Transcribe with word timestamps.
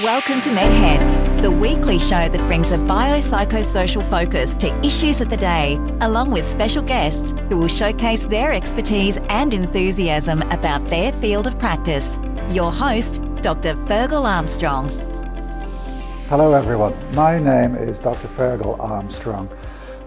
Welcome 0.00 0.40
to 0.40 0.48
MedHeads, 0.48 1.42
the 1.42 1.50
weekly 1.50 1.98
show 1.98 2.26
that 2.26 2.46
brings 2.46 2.70
a 2.70 2.78
biopsychosocial 2.78 4.02
focus 4.02 4.56
to 4.56 4.74
issues 4.80 5.20
of 5.20 5.28
the 5.28 5.36
day, 5.36 5.78
along 6.00 6.30
with 6.30 6.46
special 6.46 6.82
guests 6.82 7.34
who 7.50 7.58
will 7.58 7.68
showcase 7.68 8.24
their 8.24 8.54
expertise 8.54 9.18
and 9.28 9.52
enthusiasm 9.52 10.40
about 10.50 10.88
their 10.88 11.12
field 11.20 11.46
of 11.46 11.58
practice. 11.58 12.18
Your 12.48 12.72
host, 12.72 13.20
Dr. 13.42 13.74
Fergal 13.74 14.24
Armstrong. 14.24 14.88
Hello, 16.30 16.54
everyone. 16.54 16.94
My 17.14 17.38
name 17.38 17.74
is 17.74 17.98
Dr. 17.98 18.28
Fergal 18.28 18.80
Armstrong, 18.80 19.46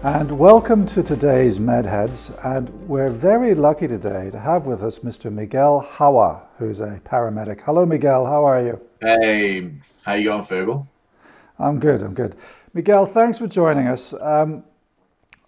and 0.06 0.30
welcome 0.38 0.86
to 0.86 1.02
today's 1.02 1.58
MedHeads. 1.58 2.32
And 2.44 2.70
we're 2.86 3.10
very 3.10 3.56
lucky 3.56 3.88
today 3.88 4.30
to 4.30 4.38
have 4.38 4.64
with 4.64 4.80
us 4.84 5.00
Mr. 5.00 5.32
Miguel 5.32 5.80
Hawa, 5.80 6.42
who's 6.58 6.78
a 6.78 7.00
paramedic. 7.04 7.62
Hello, 7.62 7.84
Miguel. 7.84 8.24
How 8.24 8.44
are 8.44 8.64
you? 8.64 8.80
Hey, 9.00 9.72
how 10.04 10.12
you 10.12 10.26
going, 10.26 10.44
Fergal? 10.44 10.86
I'm 11.58 11.80
good. 11.80 12.02
I'm 12.02 12.14
good. 12.14 12.36
Miguel, 12.72 13.04
thanks 13.04 13.38
for 13.38 13.48
joining 13.48 13.88
us. 13.88 14.14
Um, 14.20 14.62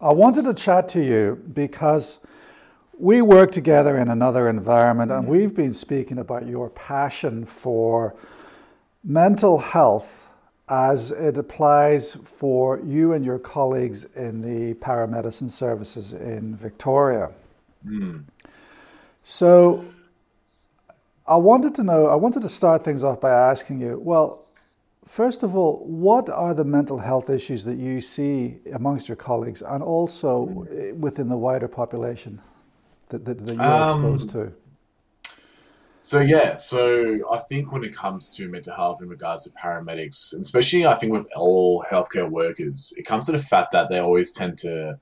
I 0.01 0.13
wanted 0.13 0.45
to 0.47 0.55
chat 0.55 0.89
to 0.89 1.05
you 1.05 1.41
because 1.53 2.19
we 2.99 3.23
work 3.23 3.53
together 3.53 3.97
in 3.99 4.09
another 4.09 4.49
environment, 4.49 5.13
and 5.13 5.29
we've 5.29 5.55
been 5.55 5.73
speaking 5.73 6.19
about 6.19 6.49
your 6.49 6.69
passion 6.71 7.47
for 7.47 8.17
mental 9.05 9.59
health 9.59 10.27
as 10.71 11.11
it 11.11 11.39
applies 11.39 12.15
for 12.15 12.81
you 12.81 13.13
and 13.15 13.25
your 13.25 13.39
colleagues 13.39 14.05
in 14.17 14.43
the 14.43 14.75
paramedicine 14.75 15.51
services 15.51 16.13
in 16.13 16.57
Victoria. 16.57 17.31
Mm. 17.87 18.25
So, 19.23 19.85
I 21.27 21.37
wanted 21.37 21.75
to 21.75 21.83
know, 21.83 22.07
I 22.07 22.15
wanted 22.15 22.43
to 22.43 22.49
start 22.49 22.83
things 22.83 23.05
off 23.05 23.21
by 23.21 23.31
asking 23.31 23.81
you, 23.81 23.99
well, 23.99 24.47
first 25.07 25.43
of 25.43 25.55
all, 25.55 25.85
what 25.87 26.31
are 26.31 26.55
the 26.55 26.65
mental 26.65 26.99
health 26.99 27.29
issues 27.29 27.65
that 27.65 27.77
you 27.77 28.01
see 28.01 28.57
amongst 28.73 29.09
your 29.09 29.17
colleagues 29.17 29.63
and 29.63 29.83
also 29.83 30.67
within 30.99 31.29
the 31.29 31.37
wider 31.37 31.69
population 31.69 32.41
that, 33.11 33.25
that, 33.25 33.47
that 33.47 33.55
you're 33.55 33.63
Um, 33.63 34.05
exposed 34.05 34.31
to? 34.31 34.53
So 36.09 36.21
yeah, 36.21 36.57
so 36.57 37.19
I 37.31 37.37
think 37.37 37.71
when 37.71 37.85
it 37.85 37.95
comes 37.95 38.31
to 38.31 38.49
mental 38.49 38.75
health 38.75 39.03
in 39.03 39.11
regards 39.11 39.45
to 39.45 39.51
paramedics, 39.51 40.33
and 40.33 40.41
especially 40.41 40.87
I 40.87 40.95
think 40.95 41.13
with 41.13 41.27
all 41.37 41.85
healthcare 41.93 42.31
workers, 42.31 42.95
it 42.97 43.03
comes 43.03 43.27
to 43.27 43.33
the 43.33 43.39
fact 43.39 43.73
that 43.73 43.91
they 43.91 43.99
always 43.99 44.33
tend 44.33 44.57
to 44.61 44.99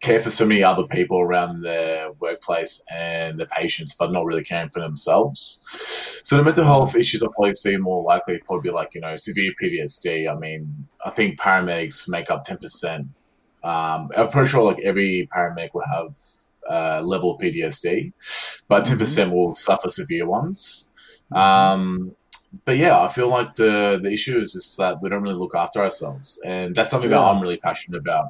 care 0.00 0.18
for 0.18 0.32
so 0.32 0.44
many 0.44 0.64
other 0.64 0.82
people 0.82 1.20
around 1.20 1.62
their 1.62 2.10
workplace 2.14 2.84
and 2.92 3.38
their 3.38 3.46
patients, 3.46 3.94
but 3.96 4.10
not 4.10 4.24
really 4.24 4.42
caring 4.42 4.68
for 4.68 4.80
themselves. 4.80 5.64
So 6.24 6.36
the 6.36 6.42
mental 6.42 6.64
health 6.64 6.96
issues 6.96 7.22
I 7.22 7.28
probably 7.28 7.54
see 7.54 7.76
more 7.76 8.02
likely 8.02 8.40
probably 8.44 8.72
like 8.72 8.96
you 8.96 9.00
know 9.00 9.14
severe 9.14 9.52
PTSD. 9.62 10.28
I 10.28 10.34
mean, 10.34 10.88
I 11.06 11.10
think 11.10 11.38
paramedics 11.38 12.08
make 12.08 12.32
up 12.32 12.42
ten 12.42 12.58
percent. 12.58 13.06
Um, 13.62 14.10
I'm 14.16 14.28
pretty 14.28 14.48
sure 14.48 14.64
like 14.64 14.80
every 14.80 15.28
paramedic 15.32 15.72
will 15.72 15.86
have 15.86 16.14
uh, 16.68 17.02
level 17.04 17.34
of 17.34 17.40
PTSD, 17.40 18.12
but 18.68 18.84
10% 18.84 19.32
will 19.32 19.54
suffer 19.54 19.88
severe 19.88 20.26
ones. 20.26 20.92
Um, 21.32 22.14
but 22.64 22.76
yeah, 22.76 23.00
I 23.00 23.08
feel 23.08 23.28
like 23.28 23.54
the 23.54 23.98
the 24.02 24.10
issue 24.10 24.38
is 24.38 24.54
just 24.54 24.78
that 24.78 25.02
we 25.02 25.10
don't 25.10 25.22
really 25.22 25.34
look 25.34 25.54
after 25.54 25.80
ourselves, 25.80 26.40
and 26.46 26.74
that's 26.74 26.90
something 26.90 27.10
that 27.10 27.20
I'm 27.20 27.40
really 27.40 27.58
passionate 27.58 27.98
about. 27.98 28.28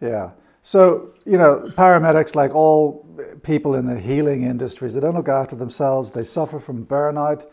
Yeah. 0.00 0.32
So, 0.62 1.12
you 1.26 1.38
know, 1.38 1.62
paramedics, 1.64 2.36
like 2.36 2.54
all 2.54 3.04
people 3.42 3.74
in 3.74 3.86
the 3.86 3.98
healing 3.98 4.44
industries, 4.44 4.94
they 4.94 5.00
don't 5.00 5.14
look 5.14 5.28
after 5.28 5.56
themselves. 5.56 6.12
They 6.12 6.24
suffer 6.24 6.60
from 6.60 6.86
burnout. 6.86 7.46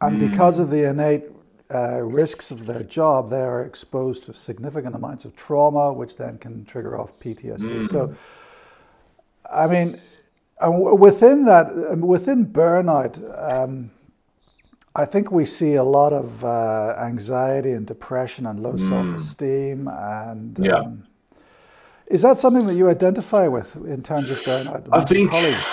And 0.00 0.18
because 0.30 0.58
of 0.58 0.70
the 0.70 0.88
innate 0.88 1.24
uh, 1.72 2.02
risks 2.02 2.50
of 2.50 2.66
their 2.66 2.82
job, 2.82 3.30
they 3.30 3.42
are 3.42 3.64
exposed 3.64 4.24
to 4.24 4.34
significant 4.34 4.96
amounts 4.96 5.24
of 5.24 5.36
trauma, 5.36 5.92
which 5.92 6.16
then 6.16 6.38
can 6.38 6.64
trigger 6.64 6.98
off 6.98 7.18
PTSD. 7.20 7.88
So, 7.88 8.14
I 9.52 9.66
mean, 9.66 10.00
within 10.62 11.44
that, 11.46 11.66
um, 11.90 12.00
within 12.02 12.46
burnout, 12.46 13.14
um, 13.52 13.90
I 14.94 15.04
think 15.04 15.30
we 15.30 15.44
see 15.44 15.74
a 15.74 15.84
lot 15.84 16.12
of 16.12 16.44
uh, 16.44 16.94
anxiety 17.00 17.72
and 17.72 17.86
depression 17.86 18.46
and 18.46 18.60
low 18.60 18.76
self-esteem. 18.76 19.88
And 19.88 20.58
Yeah. 20.58 20.74
um, 20.74 21.04
is 22.06 22.22
that 22.22 22.38
something 22.40 22.66
that 22.66 22.74
you 22.74 22.88
identify 22.88 23.46
with 23.46 23.76
in 23.76 24.02
terms 24.02 24.30
of 24.30 24.38
burnout? 24.38 24.88
I 24.92 25.00
think- 25.02 25.30
colleagues? 25.30 25.64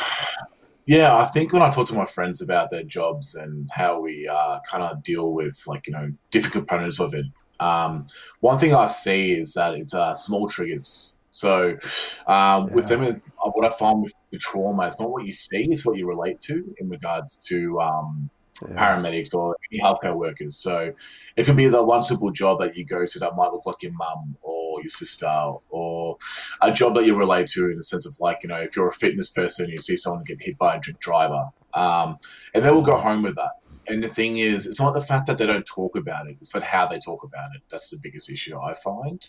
Yeah, 0.85 1.17
I 1.17 1.25
think 1.25 1.51
when 1.51 1.61
I 1.61 1.69
talk 1.69 1.85
to 1.87 1.95
my 1.95 2.05
friends 2.05 2.41
about 2.41 2.69
their 2.69 2.83
jobs 2.83 3.35
and 3.35 3.69
how 3.73 3.99
we 3.99 4.25
uh, 4.25 4.59
kind 4.71 4.81
of 4.83 5.03
deal 5.03 5.33
with 5.33 5.61
like 5.67 5.85
you 5.85 5.91
know 5.91 6.13
different 6.31 6.53
components 6.53 7.01
of 7.01 7.13
it, 7.13 7.25
um, 7.59 8.05
one 8.39 8.57
thing 8.57 8.73
I 8.73 8.87
see 8.87 9.33
is 9.33 9.53
that 9.55 9.73
it's 9.73 9.93
uh, 9.93 10.13
small 10.13 10.47
triggers. 10.47 11.19
So 11.37 11.77
um, 12.25 12.71
with 12.71 12.87
them, 12.87 13.21
what 13.41 13.65
I 13.65 13.69
find 13.75 14.01
with 14.01 14.13
the 14.31 14.39
trauma, 14.39 14.87
it's 14.87 14.99
not 14.99 15.11
what 15.11 15.25
you 15.25 15.33
see, 15.33 15.67
it's 15.69 15.85
what 15.85 15.97
you 15.97 16.07
relate 16.07 16.41
to 16.41 16.75
in 16.79 16.89
regards 16.89 17.37
to 17.47 17.79
um, 17.79 18.29
paramedics 18.55 19.35
or 19.35 19.55
any 19.71 19.79
healthcare 19.79 20.15
workers. 20.15 20.57
So 20.57 20.93
it 21.35 21.45
can 21.45 21.55
be 21.55 21.67
the 21.67 21.83
one 21.83 22.01
simple 22.01 22.31
job 22.31 22.57
that 22.59 22.75
you 22.75 22.85
go 22.85 23.05
to 23.05 23.19
that 23.19 23.35
might 23.35 23.51
look 23.51 23.65
like 23.65 23.81
your 23.81 23.93
mum 23.93 24.37
or 24.41 24.81
your 24.81 24.89
sister 24.89 25.53
or 25.69 26.17
a 26.61 26.71
job 26.71 26.95
that 26.95 27.05
you 27.05 27.17
relate 27.17 27.47
to 27.47 27.69
in 27.69 27.77
the 27.77 27.83
sense 27.83 28.05
of 28.05 28.15
like, 28.19 28.39
you 28.43 28.49
know, 28.49 28.57
if 28.57 28.75
you're 28.75 28.89
a 28.89 28.93
fitness 28.93 29.29
person, 29.29 29.69
you 29.69 29.79
see 29.79 29.95
someone 29.95 30.23
get 30.23 30.41
hit 30.41 30.57
by 30.57 30.75
a 30.75 30.79
drink 30.79 30.99
driver. 30.99 31.49
Um, 31.73 32.17
and 32.55 32.65
they 32.65 32.71
will 32.71 32.81
go 32.81 32.97
home 32.97 33.21
with 33.21 33.35
that. 33.35 33.51
And 33.87 34.03
the 34.03 34.07
thing 34.07 34.37
is, 34.37 34.65
it's 34.65 34.81
not 34.81 34.93
the 34.93 35.01
fact 35.01 35.27
that 35.27 35.37
they 35.37 35.45
don't 35.45 35.65
talk 35.65 35.95
about 35.95 36.27
it, 36.27 36.37
it's 36.41 36.51
but 36.51 36.63
how 36.63 36.87
they 36.87 36.99
talk 36.99 37.23
about 37.23 37.55
it. 37.55 37.61
That's 37.69 37.89
the 37.89 37.99
biggest 38.01 38.29
issue 38.29 38.59
I 38.59 38.73
find. 38.73 39.25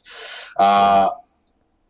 Uh, 0.56 1.10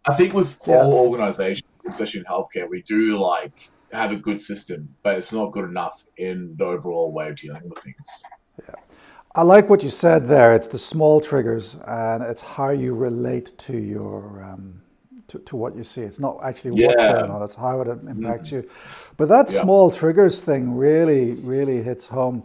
I 0.07 0.15
think 0.15 0.35
with 0.35 0.57
Yeah. 0.67 0.83
all 0.85 1.11
organizations, 1.11 1.63
especially 1.89 2.21
in 2.21 2.27
healthcare, 2.27 2.69
we 2.69 2.83
do 2.83 3.19
like 3.19 3.71
have 3.93 4.13
a 4.13 4.17
good 4.17 4.41
system, 4.41 4.97
but 5.03 5.17
it's 5.17 5.33
not 5.33 5.53
good 5.53 5.65
enough 5.65 6.05
in 6.17 6.55
the 6.59 6.65
overall 6.65 7.13
way 7.13 7.29
of 7.29 7.37
dealing 7.37 7.63
with 7.69 7.79
things. 7.83 8.23
Yeah. 8.67 8.75
I 9.35 9.43
like 9.43 9.69
what 9.71 9.83
you 9.83 9.89
said 9.89 10.27
there. 10.27 10.55
It's 10.55 10.69
the 10.69 10.79
small 10.79 11.21
triggers, 11.21 11.77
and 11.87 12.23
it's 12.23 12.41
how 12.43 12.71
you 12.71 12.95
relate 12.95 13.57
to 13.59 13.77
your 13.77 14.43
um, 14.43 14.81
to, 15.29 15.39
to 15.41 15.57
what 15.57 15.77
you 15.77 15.85
see. 15.85 16.01
It's 16.03 16.19
not 16.19 16.39
actually 16.43 16.73
what's 16.73 17.01
Yeah. 17.03 17.13
going 17.13 17.31
on; 17.31 17.43
it's 17.43 17.55
how 17.55 17.81
it 17.81 17.89
impacts 17.89 18.51
you. 18.53 18.69
But 19.17 19.29
that 19.29 19.51
Yeah. 19.51 19.61
small 19.61 19.91
triggers 19.91 20.41
thing 20.41 20.75
really, 20.77 21.33
really 21.35 21.83
hits 21.83 22.09
home 22.09 22.43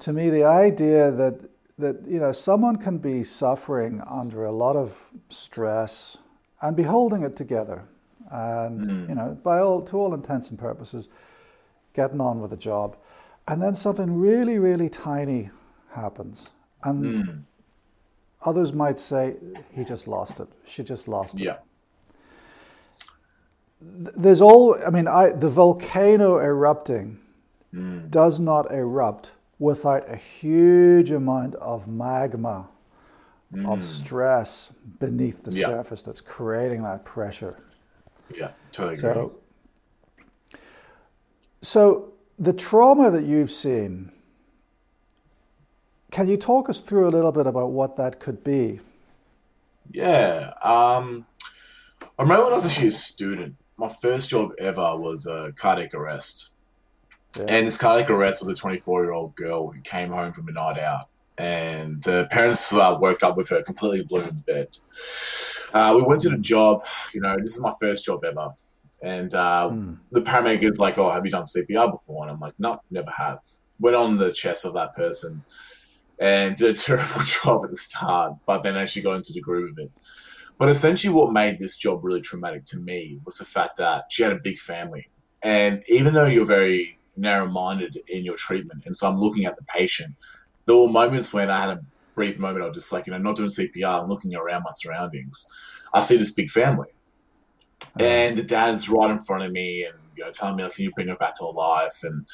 to 0.00 0.12
me. 0.12 0.30
The 0.30 0.44
idea 0.44 1.10
that 1.10 1.50
that 1.78 2.06
you 2.06 2.20
know 2.20 2.32
someone 2.32 2.76
can 2.76 2.98
be 2.98 3.24
suffering 3.24 4.00
under 4.06 4.44
a 4.44 4.52
lot 4.52 4.76
of 4.76 4.96
stress 5.28 6.16
and 6.62 6.76
be 6.76 6.82
holding 6.82 7.22
it 7.22 7.36
together, 7.36 7.84
and 8.30 8.84
hmm. 8.84 9.08
you 9.08 9.14
know, 9.14 9.38
by 9.42 9.60
all 9.60 9.82
to 9.82 9.96
all 9.96 10.14
intents 10.14 10.50
and 10.50 10.58
purposes, 10.58 11.08
getting 11.94 12.20
on 12.20 12.40
with 12.40 12.50
the 12.50 12.56
job, 12.56 12.96
and 13.48 13.62
then 13.62 13.74
something 13.74 14.18
really, 14.18 14.58
really 14.58 14.88
tiny 14.88 15.50
happens, 15.90 16.50
and 16.84 17.16
hmm. 17.16 17.38
others 18.42 18.72
might 18.72 18.98
say 18.98 19.36
he 19.74 19.84
just 19.84 20.06
lost 20.06 20.40
it, 20.40 20.48
she 20.64 20.82
just 20.82 21.08
lost 21.08 21.40
it. 21.40 21.44
Yeah. 21.44 21.56
There's 23.82 24.42
all, 24.42 24.76
I 24.86 24.90
mean, 24.90 25.08
I, 25.08 25.30
the 25.30 25.48
volcano 25.48 26.36
erupting 26.36 27.18
hmm. 27.72 28.08
does 28.08 28.38
not 28.38 28.70
erupt 28.70 29.32
without 29.58 30.08
a 30.08 30.16
huge 30.16 31.10
amount 31.10 31.54
of 31.56 31.86
magma, 31.86 32.68
of 33.66 33.84
stress 33.84 34.70
beneath 35.00 35.42
the 35.42 35.50
Yeah. 35.50 35.66
surface 35.66 36.02
that's 36.02 36.20
creating 36.20 36.82
that 36.84 37.04
pressure. 37.04 37.56
Yeah. 38.34 38.52
Totally 38.70 38.94
agree. 38.98 39.12
So, 39.12 40.60
so 41.62 42.12
the 42.38 42.52
trauma 42.52 43.10
that 43.10 43.24
you've 43.24 43.50
seen, 43.50 44.12
can 46.10 46.28
you 46.28 46.36
talk 46.36 46.68
us 46.68 46.80
through 46.80 47.08
a 47.08 47.10
little 47.10 47.32
bit 47.32 47.46
about 47.46 47.70
what 47.70 47.96
that 47.96 48.20
could 48.20 48.42
be? 48.42 48.80
Yeah. 49.90 50.52
Um, 50.62 51.26
I 52.18 52.22
remember 52.22 52.44
when 52.44 52.52
I 52.52 52.56
was 52.56 52.66
actually 52.66 52.88
a 52.88 52.92
student, 52.92 53.56
my 53.76 53.88
first 53.88 54.30
job 54.30 54.52
ever 54.58 54.96
was 54.96 55.26
a 55.26 55.52
cardiac 55.56 55.94
arrest. 55.94 56.56
Yeah. 57.36 57.46
And 57.48 57.66
this 57.66 57.76
cardiac 57.78 58.10
arrest 58.10 58.44
was 58.44 58.56
a 58.58 58.60
24 58.60 59.04
year 59.04 59.12
old 59.12 59.34
girl 59.34 59.70
who 59.70 59.80
came 59.80 60.10
home 60.10 60.32
from 60.32 60.48
a 60.48 60.52
night 60.52 60.78
out. 60.78 61.09
And 61.40 62.02
the 62.02 62.28
parents 62.30 62.70
uh, 62.74 62.98
woke 63.00 63.22
up 63.22 63.38
with 63.38 63.48
her 63.48 63.62
completely 63.62 64.04
blue 64.04 64.20
in 64.20 64.36
bed. 64.46 64.76
Uh, 65.72 65.94
we 65.96 66.02
went 66.02 66.20
to 66.20 66.28
the 66.28 66.36
job. 66.36 66.84
You 67.14 67.22
know, 67.22 67.34
this 67.40 67.52
is 67.52 67.60
my 67.62 67.72
first 67.80 68.04
job 68.04 68.22
ever. 68.26 68.50
And 69.02 69.32
uh, 69.32 69.70
the 70.10 70.20
paramedic 70.20 70.62
is 70.64 70.78
like, 70.78 70.98
Oh, 70.98 71.08
have 71.08 71.24
you 71.24 71.30
done 71.30 71.44
CPR 71.44 71.92
before? 71.92 72.24
And 72.24 72.30
I'm 72.30 72.40
like, 72.40 72.52
No, 72.58 72.82
never 72.90 73.10
have. 73.16 73.38
Went 73.78 73.96
on 73.96 74.18
the 74.18 74.30
chest 74.30 74.66
of 74.66 74.74
that 74.74 74.94
person 74.94 75.42
and 76.20 76.56
did 76.56 76.68
a 76.68 76.72
terrible 76.78 77.22
job 77.22 77.64
at 77.64 77.70
the 77.70 77.76
start, 77.76 78.34
but 78.46 78.62
then 78.62 78.76
actually 78.76 79.00
got 79.00 79.14
into 79.14 79.32
the 79.32 79.40
groove 79.40 79.70
of 79.70 79.78
it. 79.78 79.90
But 80.58 80.68
essentially, 80.68 81.14
what 81.14 81.32
made 81.32 81.58
this 81.58 81.78
job 81.78 82.04
really 82.04 82.20
traumatic 82.20 82.66
to 82.66 82.78
me 82.78 83.18
was 83.24 83.38
the 83.38 83.46
fact 83.46 83.78
that 83.78 84.04
she 84.10 84.22
had 84.22 84.32
a 84.32 84.38
big 84.38 84.58
family. 84.58 85.08
And 85.42 85.82
even 85.88 86.12
though 86.12 86.26
you're 86.26 86.44
very 86.44 86.98
narrow 87.16 87.46
minded 87.46 87.98
in 88.08 88.26
your 88.26 88.36
treatment, 88.36 88.82
and 88.84 88.94
so 88.94 89.08
I'm 89.08 89.18
looking 89.18 89.46
at 89.46 89.56
the 89.56 89.64
patient, 89.64 90.16
there 90.66 90.76
were 90.76 90.88
moments 90.88 91.32
when 91.32 91.50
I 91.50 91.58
had 91.58 91.70
a 91.70 91.80
brief 92.14 92.38
moment 92.38 92.64
of 92.64 92.74
just 92.74 92.92
like, 92.92 93.06
you 93.06 93.12
know, 93.12 93.18
not 93.18 93.36
doing 93.36 93.48
CPR 93.48 94.00
and 94.00 94.08
looking 94.08 94.34
around 94.34 94.62
my 94.62 94.70
surroundings. 94.72 95.46
I 95.92 96.00
see 96.00 96.16
this 96.16 96.32
big 96.32 96.50
family. 96.50 96.88
Uh-huh. 97.82 98.04
And 98.04 98.36
the 98.36 98.42
dad's 98.42 98.88
right 98.88 99.10
in 99.10 99.20
front 99.20 99.44
of 99.44 99.52
me 99.52 99.84
and, 99.84 99.94
you 100.16 100.24
know, 100.24 100.30
telling 100.30 100.56
me, 100.56 100.64
like, 100.64 100.74
can 100.74 100.84
you 100.84 100.92
bring 100.92 101.08
her 101.08 101.16
back 101.16 101.36
to 101.38 101.46
life? 101.46 102.00
And 102.02 102.26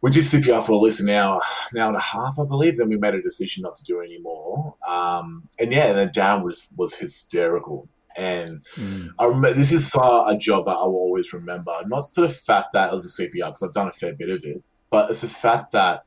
we 0.00 0.10
did 0.10 0.24
CPR 0.24 0.64
for 0.64 0.72
at 0.72 0.82
least 0.82 1.00
an 1.00 1.10
hour, 1.10 1.40
an 1.72 1.78
hour 1.78 1.88
and 1.88 1.96
a 1.96 2.00
half, 2.00 2.38
I 2.38 2.44
believe. 2.44 2.76
Then 2.76 2.88
we 2.88 2.96
made 2.96 3.14
a 3.14 3.22
decision 3.22 3.62
not 3.62 3.74
to 3.76 3.84
do 3.84 4.00
it 4.00 4.06
anymore. 4.06 4.76
Um, 4.86 5.48
and 5.58 5.72
yeah, 5.72 5.92
the 5.92 6.06
dad 6.06 6.42
was, 6.42 6.68
was 6.76 6.94
hysterical. 6.94 7.88
And 8.16 8.62
mm. 8.74 9.08
I 9.18 9.24
remember 9.24 9.54
this 9.54 9.72
is 9.72 9.94
uh, 9.96 10.24
a 10.26 10.36
job 10.36 10.66
that 10.66 10.72
I 10.72 10.84
will 10.84 10.96
always 10.96 11.32
remember, 11.32 11.72
not 11.86 12.12
for 12.12 12.22
the 12.22 12.28
fact 12.28 12.72
that 12.72 12.90
it 12.90 12.94
was 12.94 13.18
a 13.18 13.22
CPR, 13.22 13.48
because 13.48 13.62
I've 13.62 13.72
done 13.72 13.88
a 13.88 13.92
fair 13.92 14.14
bit 14.14 14.28
of 14.28 14.44
it, 14.44 14.62
but 14.90 15.10
it's 15.10 15.22
the 15.22 15.28
fact 15.28 15.72
that 15.72 16.04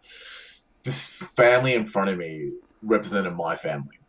this 0.86 1.22
family 1.36 1.74
in 1.74 1.86
front 1.86 2.10
of 2.10 2.18
me 2.18 2.52
represented 2.82 3.36
my 3.36 3.56
family. 3.56 4.00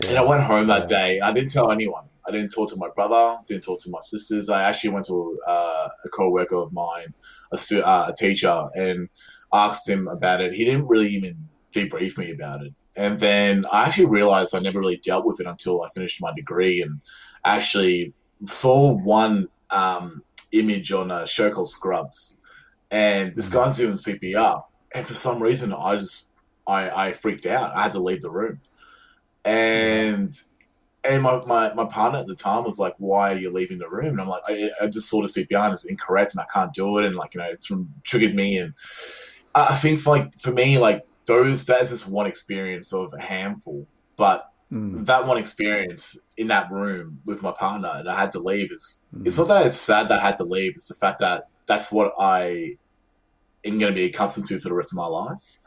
Yeah. 0.00 0.08
And 0.08 0.18
I 0.18 0.24
went 0.24 0.42
home 0.42 0.66
that 0.66 0.90
yeah. 0.90 0.98
day. 0.98 1.20
I 1.20 1.32
didn't 1.32 1.50
tell 1.50 1.70
anyone. 1.70 2.04
I 2.28 2.32
didn't 2.32 2.50
talk 2.50 2.70
to 2.70 2.76
my 2.76 2.88
brother. 2.88 3.38
Didn't 3.46 3.62
talk 3.62 3.78
to 3.80 3.90
my 3.90 4.00
sisters. 4.00 4.48
I 4.48 4.64
actually 4.64 4.90
went 4.90 5.06
to 5.06 5.38
uh, 5.46 5.88
a 6.04 6.08
co-worker 6.08 6.56
of 6.56 6.72
mine, 6.72 7.14
a, 7.52 7.56
stu- 7.56 7.82
uh, 7.82 8.06
a 8.08 8.12
teacher, 8.12 8.68
and 8.74 9.08
asked 9.52 9.88
him 9.88 10.08
about 10.08 10.40
it. 10.40 10.54
He 10.54 10.64
didn't 10.64 10.88
really 10.88 11.08
even 11.08 11.48
debrief 11.72 12.18
me 12.18 12.32
about 12.32 12.64
it. 12.64 12.74
And 12.96 13.18
then 13.18 13.64
I 13.70 13.84
actually 13.84 14.06
realized 14.06 14.54
I 14.54 14.58
never 14.58 14.80
really 14.80 14.96
dealt 14.96 15.26
with 15.26 15.40
it 15.40 15.46
until 15.46 15.82
I 15.82 15.88
finished 15.94 16.20
my 16.20 16.32
degree 16.34 16.80
and 16.80 17.00
actually 17.44 18.14
saw 18.42 18.92
one 18.96 19.48
um, 19.70 20.22
image 20.52 20.92
on 20.92 21.10
a 21.10 21.26
show 21.26 21.50
called 21.50 21.68
Scrubs. 21.68 22.40
And 22.90 23.36
this 23.36 23.50
mm-hmm. 23.50 23.58
guy's 23.58 23.76
doing 23.76 23.94
CPR. 23.94 24.62
And 24.94 25.06
for 25.06 25.14
some 25.14 25.42
reason, 25.42 25.72
I 25.72 25.96
just 25.96 26.28
I, 26.66 27.08
I 27.08 27.12
freaked 27.12 27.46
out. 27.46 27.74
I 27.74 27.84
had 27.84 27.92
to 27.92 28.00
leave 28.00 28.22
the 28.22 28.30
room. 28.30 28.60
And 29.44 30.38
and 31.04 31.22
my, 31.22 31.40
my, 31.46 31.72
my 31.74 31.84
partner 31.84 32.18
at 32.18 32.26
the 32.26 32.34
time 32.34 32.64
was 32.64 32.78
like, 32.78 32.94
"Why 32.98 33.32
are 33.32 33.38
you 33.38 33.52
leaving 33.52 33.78
the 33.78 33.88
room?" 33.88 34.06
And 34.06 34.20
I'm 34.20 34.28
like, 34.28 34.42
"I, 34.48 34.70
I 34.82 34.86
just 34.88 35.08
saw 35.08 35.20
the 35.20 35.28
CPR 35.28 35.64
and 35.64 35.72
it's 35.72 35.84
incorrect, 35.84 36.32
and 36.34 36.40
I 36.40 36.46
can't 36.52 36.72
do 36.72 36.98
it, 36.98 37.04
and 37.04 37.14
like 37.14 37.34
you 37.34 37.40
know, 37.40 37.46
it's 37.46 37.70
triggered 38.02 38.34
me." 38.34 38.58
And 38.58 38.74
I 39.54 39.74
think 39.74 40.00
for 40.00 40.16
like 40.16 40.34
for 40.34 40.52
me, 40.52 40.78
like 40.78 41.06
those 41.26 41.66
that's 41.66 41.90
just 41.90 42.10
one 42.10 42.26
experience 42.26 42.92
of 42.92 43.12
a 43.14 43.20
handful, 43.20 43.86
but 44.16 44.50
mm. 44.72 45.04
that 45.06 45.26
one 45.26 45.38
experience 45.38 46.18
in 46.36 46.48
that 46.48 46.70
room 46.70 47.20
with 47.24 47.42
my 47.42 47.52
partner, 47.52 47.92
and 47.94 48.08
I 48.08 48.18
had 48.18 48.32
to 48.32 48.40
leave. 48.40 48.72
Is 48.72 49.06
mm. 49.14 49.26
it's 49.26 49.38
not 49.38 49.48
that 49.48 49.66
it's 49.66 49.76
sad 49.76 50.08
that 50.08 50.20
I 50.20 50.22
had 50.22 50.36
to 50.38 50.44
leave. 50.44 50.72
It's 50.72 50.88
the 50.88 50.94
fact 50.94 51.20
that 51.20 51.48
that's 51.66 51.92
what 51.92 52.12
I 52.18 52.78
am 53.66 53.78
going 53.78 53.92
to 53.92 54.00
be 54.00 54.06
accustomed 54.06 54.46
to 54.48 54.58
for 54.58 54.68
the 54.68 54.74
rest 54.74 54.92
of 54.92 54.96
my 54.96 55.06
life. 55.06 55.58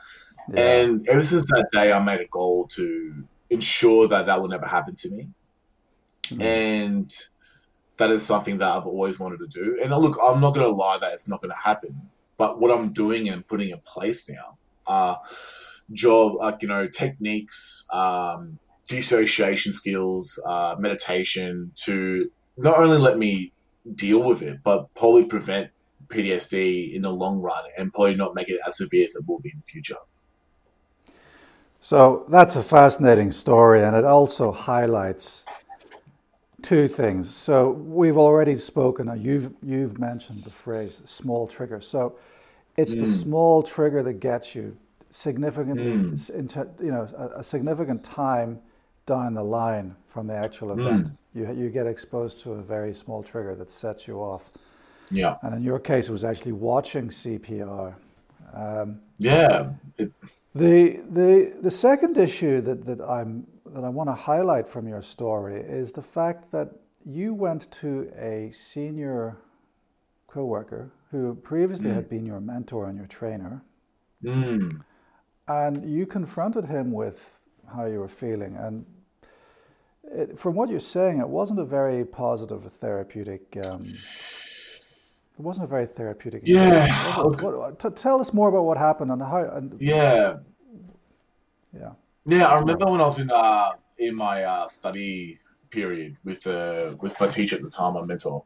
Yeah. 0.54 0.81
And 0.81 1.07
ever 1.07 1.24
since 1.24 1.46
that 1.46 1.69
day, 1.72 1.92
I 1.92 2.00
made 2.00 2.19
a 2.19 2.28
goal 2.28 2.68
to 2.68 3.24
ensure 3.50 4.07
that 4.07 4.25
that 4.25 4.42
will 4.42 4.50
never 4.50 4.68
happen 4.68 4.96
to 4.96 5.10
me. 5.12 5.30
Mm. 6.25 6.42
And 6.42 7.16
that 7.98 8.10
is 8.10 8.25
something 8.25 8.57
that 8.60 8.72
I've 8.72 8.86
always 8.86 9.19
wanted 9.19 9.40
to 9.40 9.48
do. 9.48 9.80
And 9.81 9.92
look, 9.92 10.18
I'm 10.24 10.40
not 10.40 10.56
going 10.56 10.66
to 10.66 10.74
lie 10.74 10.98
that 11.00 11.13
it's 11.13 11.28
not 11.28 11.42
going 11.42 11.51
to 11.51 11.57
happen. 11.57 12.10
But 12.38 12.60
what 12.60 12.72
I'm 12.72 12.94
doing 12.94 13.28
and 13.28 13.46
putting 13.46 13.69
in 13.69 13.80
place 13.80 14.30
now 14.30 14.57
are 14.88 15.19
job, 15.92 16.36
like, 16.36 16.62
you 16.62 16.68
know, 16.68 16.88
techniques, 16.88 17.86
um, 17.92 18.60
dissociation 18.88 19.74
skills, 19.74 20.42
uh, 20.46 20.75
meditation 20.80 21.72
to 21.75 22.31
not 22.57 22.78
only 22.78 22.98
let 22.98 23.18
me 23.18 23.51
deal 23.96 24.24
with 24.24 24.42
it, 24.42 24.62
but 24.63 24.94
probably 24.94 25.25
prevent 25.25 25.72
PTSD 26.09 26.94
in 26.94 27.01
the 27.01 27.11
long 27.11 27.39
run 27.39 27.63
and 27.77 27.94
probably 27.94 28.15
not 28.15 28.35
make 28.35 28.50
it 28.50 28.59
as 28.65 28.77
severe 28.77 29.06
as 29.06 29.15
it 29.15 29.27
will 29.27 29.39
be 29.39 29.50
in 29.50 29.57
the 29.59 29.63
future. 29.63 29.95
So 31.81 32.25
that's 32.29 32.56
a 32.56 32.63
fascinating 32.63 33.31
story, 33.31 33.83
and 33.83 33.95
it 33.95 34.03
also 34.03 34.51
highlights 34.51 35.45
two 36.61 36.88
things. 36.88 37.33
So 37.33 37.71
we've 37.71 38.17
already 38.17 38.56
spoken. 38.56 39.09
You've 39.21 39.53
you've 39.63 39.97
mentioned 39.97 40.44
the 40.44 40.50
phrase 40.50 41.01
"small 41.06 41.47
trigger." 41.47 41.79
So 41.79 42.17
it's 42.75 42.95
mm. 42.95 43.00
the 43.00 43.07
small 43.07 43.63
trigger 43.63 44.03
that 44.03 44.19
gets 44.19 44.55
you 44.55 44.75
significantly, 45.09 45.85
mm. 45.85 46.83
you 46.83 46.91
know, 46.91 47.07
a, 47.17 47.39
a, 47.39 47.44
significant 47.44 48.03
time 48.03 48.59
down 49.05 49.33
the 49.33 49.44
line 49.44 49.95
from 50.07 50.27
the 50.27 50.35
actual 50.35 50.69
mm. 50.69 50.79
event. 50.79 51.07
Mm. 51.07 51.17
You 51.33 51.63
you 51.63 51.69
get 51.69 51.88
exposed 51.88 52.39
to 52.41 52.53
a 52.53 52.62
very 52.62 52.94
small 52.94 53.23
trigger 53.23 53.55
that 53.55 53.71
sets 53.71 54.07
you 54.07 54.17
off. 54.19 54.51
Yeah. 55.11 55.38
And 55.41 55.56
in 55.56 55.63
your 55.63 55.79
case, 55.79 56.09
it 56.09 56.11
was 56.11 56.23
actually 56.23 56.53
watching 56.53 57.09
CPR. 57.09 57.95
Um, 58.53 59.01
yeah. 59.17 59.71
It, 59.97 60.11
the, 60.56 61.01
the, 61.09 61.56
the 61.61 61.71
second 61.71 62.17
issue 62.17 62.61
that, 62.61 62.85
that, 62.85 63.01
I'm, 63.01 63.45
that 63.67 63.83
I 63.83 63.89
want 63.89 64.09
to 64.09 64.15
highlight 64.15 64.67
from 64.67 64.88
your 64.88 65.01
story 65.01 65.59
is 65.59 65.91
the 65.91 66.01
fact 66.01 66.51
that 66.51 66.69
you 67.06 67.33
went 67.33 67.71
to 67.71 68.11
a 68.17 68.51
senior 68.51 69.38
coworker 70.27 70.91
who 71.12 71.35
previously 71.35 71.89
mm. 71.89 71.95
had 71.95 72.09
been 72.09 72.25
your 72.25 72.39
mentor 72.39 72.88
and 72.88 72.97
your 72.97 73.07
trainer. 73.07 73.63
Mm. 74.23 74.81
And 75.47 75.89
you 75.89 76.05
confronted 76.05 76.65
him 76.65 76.91
with 76.91 77.39
how 77.73 77.85
you 77.85 78.00
were 78.00 78.07
feeling. 78.07 78.55
And 78.55 78.85
it, 80.03 80.39
from 80.39 80.55
what 80.55 80.69
you're 80.69 80.79
saying, 80.79 81.19
it 81.19 81.29
wasn't 81.29 81.59
a 81.59 81.65
very 81.65 82.05
positive 82.05 82.63
therapeutic 82.71 83.57
um, 83.65 83.85
it 85.39 85.44
wasn't 85.44 85.63
a 85.63 85.68
very 85.68 85.86
therapeutic. 85.86 86.44
Yeah. 86.45 86.88
What, 87.24 87.57
what, 87.57 87.80
t- 87.80 87.89
tell 87.91 88.19
us 88.19 88.33
more 88.33 88.50
about 88.50 88.63
what 88.63 88.77
happened 88.77 89.12
and 89.12 89.21
how. 89.21 89.50
And, 89.53 89.75
yeah. 89.80 90.38
Yeah. 91.74 91.91
Yeah, 92.25 92.47
I 92.47 92.59
remember 92.59 92.86
when 92.86 93.00
I 93.00 93.06
was 93.06 93.19
in 93.19 93.31
uh, 93.31 93.71
in 93.97 94.15
my 94.15 94.44
uh, 94.44 94.68
study 94.68 95.39
period 95.69 96.18
with 96.24 96.45
uh, 96.45 96.95
with 97.01 97.19
my 97.19 97.27
teacher 97.27 97.56
at 97.56 97.62
the 97.62 97.69
time, 97.69 97.94
my 97.94 98.03
mentor, 98.03 98.44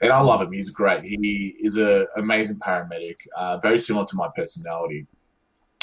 and 0.00 0.12
I 0.12 0.20
love 0.20 0.40
him. 0.40 0.52
He's 0.52 0.70
great. 0.70 1.04
He 1.04 1.56
is 1.60 1.76
an 1.76 2.06
amazing 2.16 2.58
paramedic, 2.60 3.16
uh, 3.36 3.58
very 3.58 3.78
similar 3.78 4.06
to 4.06 4.16
my 4.16 4.28
personality. 4.34 5.06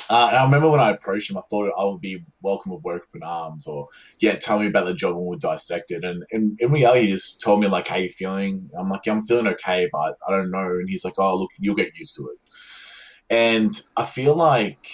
Uh, 0.09 0.27
and 0.29 0.37
I 0.37 0.45
remember 0.45 0.69
when 0.69 0.79
I 0.79 0.91
approached 0.91 1.31
him, 1.31 1.37
I 1.37 1.41
thought 1.49 1.73
I 1.77 1.83
would 1.83 2.01
be 2.01 2.23
welcome 2.41 2.71
with 2.71 2.83
work 2.83 3.07
open 3.09 3.23
arms, 3.23 3.65
or 3.65 3.87
yeah, 4.19 4.35
tell 4.35 4.59
me 4.59 4.67
about 4.67 4.85
the 4.85 4.93
job 4.93 5.15
and 5.15 5.25
we'll 5.25 5.39
dissect 5.39 5.89
it. 5.89 6.03
And, 6.03 6.23
and 6.31 6.59
in 6.59 6.71
reality, 6.71 7.07
he 7.07 7.11
just 7.11 7.41
told 7.41 7.59
me 7.59 7.67
like, 7.67 7.87
"How 7.87 7.97
you 7.97 8.09
feeling?" 8.09 8.69
I'm 8.77 8.89
like, 8.89 9.01
yeah, 9.05 9.13
"I'm 9.13 9.21
feeling 9.21 9.47
okay, 9.47 9.89
but 9.91 10.17
I 10.27 10.31
don't 10.31 10.51
know." 10.51 10.67
And 10.67 10.89
he's 10.89 11.05
like, 11.05 11.15
"Oh, 11.17 11.37
look, 11.37 11.51
you'll 11.59 11.75
get 11.75 11.95
used 11.97 12.15
to 12.17 12.29
it." 12.29 12.39
And 13.29 13.79
I 13.97 14.05
feel 14.05 14.35
like 14.35 14.87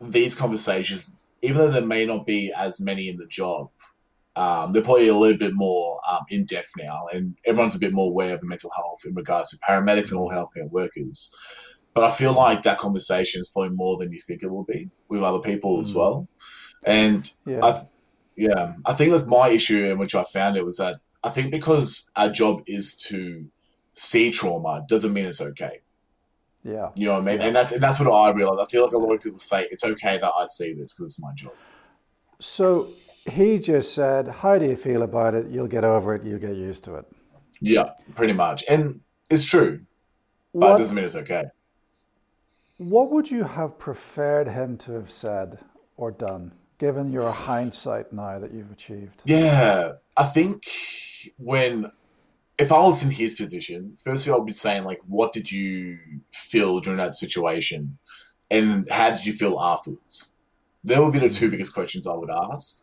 these 0.00 0.34
conversations, 0.34 1.12
even 1.42 1.58
though 1.58 1.70
there 1.70 1.86
may 1.86 2.06
not 2.06 2.26
be 2.26 2.52
as 2.52 2.80
many 2.80 3.08
in 3.08 3.18
the 3.18 3.26
job, 3.26 3.70
um, 4.34 4.72
they're 4.72 4.82
probably 4.82 5.08
a 5.08 5.14
little 5.16 5.36
bit 5.36 5.52
more 5.54 6.00
um, 6.10 6.22
in 6.30 6.46
depth 6.46 6.72
now, 6.78 7.06
and 7.12 7.36
everyone's 7.44 7.74
a 7.74 7.78
bit 7.78 7.92
more 7.92 8.08
aware 8.08 8.34
of 8.34 8.40
the 8.40 8.46
mental 8.46 8.70
health 8.70 9.02
in 9.04 9.14
regards 9.14 9.50
to 9.50 9.58
paramedics 9.68 10.10
and 10.10 10.18
all 10.18 10.30
healthcare 10.30 10.70
workers. 10.70 11.34
But 11.94 12.04
I 12.04 12.10
feel 12.10 12.32
like 12.32 12.62
that 12.62 12.78
conversation 12.78 13.40
is 13.40 13.50
probably 13.50 13.76
more 13.76 13.98
than 13.98 14.12
you 14.12 14.18
think 14.18 14.42
it 14.42 14.50
will 14.50 14.64
be 14.64 14.88
with 15.08 15.22
other 15.22 15.40
people 15.40 15.78
mm. 15.78 15.82
as 15.82 15.94
well. 15.94 16.28
And 16.84 17.30
yeah. 17.44 17.64
I, 17.64 17.82
yeah, 18.36 18.74
I 18.86 18.94
think 18.94 19.12
like 19.12 19.26
my 19.26 19.48
issue 19.48 19.86
in 19.86 19.98
which 19.98 20.14
I 20.14 20.24
found 20.24 20.56
it 20.56 20.64
was 20.64 20.78
that 20.78 20.96
I 21.22 21.28
think 21.28 21.50
because 21.50 22.10
our 22.16 22.28
job 22.28 22.62
is 22.66 22.96
to 23.08 23.46
see 23.92 24.30
trauma 24.30 24.84
doesn't 24.88 25.12
mean 25.12 25.26
it's 25.26 25.40
okay. 25.40 25.80
Yeah. 26.64 26.90
You 26.94 27.06
know 27.06 27.14
what 27.14 27.22
I 27.22 27.24
mean? 27.24 27.40
Yeah. 27.40 27.46
And 27.46 27.56
that's, 27.56 27.72
and 27.72 27.82
that's 27.82 28.00
what 28.00 28.10
I 28.10 28.32
realize. 28.32 28.58
I 28.58 28.70
feel 28.70 28.84
like 28.84 28.92
a 28.92 28.98
lot 28.98 29.12
of 29.14 29.22
people 29.22 29.38
say 29.38 29.66
it's 29.70 29.84
okay 29.84 30.18
that 30.18 30.32
I 30.38 30.46
see 30.46 30.72
this 30.72 30.94
because 30.94 31.12
it's 31.12 31.20
my 31.20 31.32
job. 31.34 31.52
So 32.38 32.88
he 33.30 33.58
just 33.58 33.94
said, 33.94 34.28
How 34.28 34.58
do 34.58 34.66
you 34.66 34.76
feel 34.76 35.02
about 35.02 35.34
it? 35.34 35.48
You'll 35.48 35.68
get 35.68 35.84
over 35.84 36.14
it. 36.14 36.24
You'll 36.24 36.38
get 36.38 36.56
used 36.56 36.84
to 36.84 36.96
it. 36.96 37.06
Yeah, 37.60 37.90
pretty 38.14 38.32
much. 38.32 38.64
And 38.68 39.00
it's 39.30 39.44
true, 39.44 39.80
but 40.52 40.60
what, 40.60 40.74
it 40.74 40.78
doesn't 40.78 40.96
mean 40.96 41.04
it's 41.04 41.16
okay. 41.16 41.44
What 42.82 43.12
would 43.12 43.30
you 43.30 43.44
have 43.44 43.78
preferred 43.78 44.48
him 44.48 44.76
to 44.78 44.92
have 44.92 45.08
said 45.08 45.58
or 45.96 46.10
done, 46.10 46.50
given 46.78 47.12
your 47.12 47.30
hindsight 47.30 48.12
now 48.12 48.40
that 48.40 48.52
you've 48.52 48.72
achieved? 48.72 49.22
Yeah, 49.24 49.92
I 50.16 50.24
think 50.24 50.64
when, 51.38 51.86
if 52.58 52.72
I 52.72 52.80
was 52.80 53.04
in 53.04 53.12
his 53.12 53.34
position, 53.34 53.96
firstly, 54.02 54.32
I 54.32 54.36
would 54.36 54.46
be 54.46 54.52
saying, 54.52 54.82
like, 54.82 55.00
what 55.06 55.32
did 55.32 55.52
you 55.52 55.98
feel 56.32 56.80
during 56.80 56.98
that 56.98 57.14
situation? 57.14 57.98
And 58.50 58.90
how 58.90 59.10
did 59.10 59.26
you 59.26 59.32
feel 59.32 59.60
afterwards? 59.60 60.34
There 60.82 61.00
would 61.00 61.12
be 61.12 61.20
the 61.20 61.30
two 61.30 61.46
mm. 61.46 61.52
biggest 61.52 61.74
questions 61.74 62.08
I 62.08 62.14
would 62.14 62.30
ask. 62.30 62.82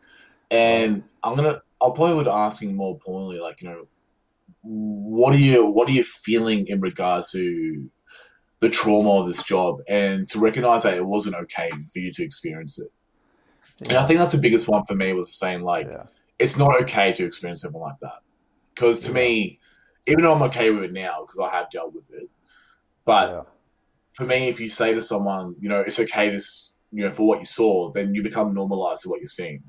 And 0.50 1.03
I'm 1.22 1.36
gonna, 1.36 1.62
I'll 1.82 1.91
probably 1.91 2.15
would 2.15 2.27
asking 2.27 2.77
more 2.77 2.94
importantly, 2.94 3.41
like, 3.41 3.62
you 3.62 3.70
know, 3.70 3.88
what 4.62 5.36
are 5.36 5.39
you, 5.39 5.65
what 5.65 5.89
are 5.89 5.94
you 5.94 6.06
feeling 6.06 6.68
in 6.68 6.79
regards 6.79 7.34
to 7.34 7.89
the 8.60 8.70
trauma 8.70 9.12
of 9.22 9.28
this 9.28 9.44
job 9.44 9.80
and 9.88 10.28
to 10.30 10.39
recognize 10.39 10.84
that 10.84 10.96
it 10.96 11.06
wasn't 11.06 11.36
okay 11.36 11.70
for 11.92 12.00
you 12.00 12.12
to 12.12 12.24
experience 12.24 12.80
it. 12.80 12.89
Yeah. 13.80 13.89
And 13.89 13.98
I 13.98 14.06
think 14.06 14.20
that's 14.20 14.34
the 14.34 14.38
biggest 14.38 14.68
one 14.68 14.84
for 14.86 14.96
me 14.96 15.13
was 15.13 15.34
saying 15.34 15.62
like 15.63 15.88
yeah. 15.88 16.04
it's 16.38 16.58
not 16.58 16.82
okay 16.82 17.13
to 17.13 17.25
experience 17.25 17.62
something 17.62 17.80
like 17.80 18.00
that. 18.01 18.20
Because 18.75 19.00
to 19.01 19.10
yeah. 19.10 19.16
me, 19.16 19.60
even 20.08 20.24
though 20.24 20.34
I'm 20.34 20.42
okay 20.44 20.72
with 20.72 20.84
it 20.84 20.94
now 20.94 21.22
because 21.22 21.39
I 21.39 21.50
have 21.56 21.70
dealt 21.70 21.94
with 21.94 22.12
it, 22.13 22.30
but 23.06 23.48
for 24.13 24.25
me, 24.25 24.50
if 24.50 24.60
you 24.60 24.70
say 24.70 24.94
to 24.94 25.01
someone, 25.01 25.56
you 25.60 25.70
know, 25.70 25.80
it's 25.80 26.00
okay 26.00 26.30
to 26.30 26.42
you 26.92 27.06
know, 27.06 27.12
for 27.12 27.28
what 27.28 27.39
you 27.39 27.46
saw, 27.46 27.92
then 27.92 28.16
you 28.16 28.24
become 28.24 28.54
normalized 28.54 29.04
to 29.04 29.10
what 29.10 29.20
you're 29.20 29.28
seeing. 29.28 29.63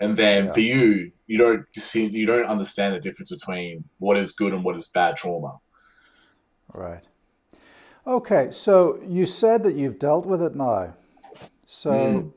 And 0.00 0.16
then 0.16 0.52
for 0.52 0.60
you, 0.60 1.12
you 1.26 1.38
don't 1.38 1.64
see, 1.74 2.06
you 2.06 2.26
don't 2.26 2.46
understand 2.46 2.94
the 2.94 3.00
difference 3.00 3.30
between 3.30 3.84
what 3.98 4.16
is 4.16 4.32
good 4.32 4.52
and 4.52 4.64
what 4.64 4.76
is 4.76 4.88
bad 4.88 5.16
trauma. 5.16 5.58
Right. 6.72 7.04
Okay, 8.06 8.50
so 8.52 9.00
you 9.02 9.26
said 9.26 9.62
that 9.64 9.74
you've 9.74 9.98
dealt 9.98 10.24
with 10.26 10.40
it 10.42 10.54
now. 10.54 10.94
So 11.66 12.26
Hmm. 12.26 12.32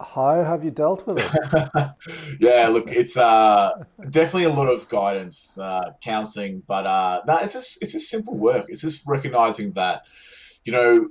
how 0.00 0.42
have 0.42 0.64
you 0.64 0.70
dealt 0.70 1.06
with 1.06 1.18
it? 1.18 1.38
yeah, 2.40 2.68
look, 2.68 2.90
it's 2.90 3.16
uh, 3.16 3.72
definitely 4.10 4.44
a 4.44 4.50
lot 4.50 4.68
of 4.68 4.88
guidance, 4.88 5.58
uh, 5.58 5.92
counseling, 6.02 6.62
but 6.66 6.86
uh, 6.86 7.22
no, 7.26 7.36
it's 7.38 7.54
just 7.54 7.82
it's 7.82 7.92
just 7.92 8.08
simple 8.10 8.36
work. 8.36 8.66
It's 8.68 8.82
just 8.82 9.06
recognizing 9.08 9.72
that, 9.72 10.02
you 10.64 10.72
know, 10.72 11.08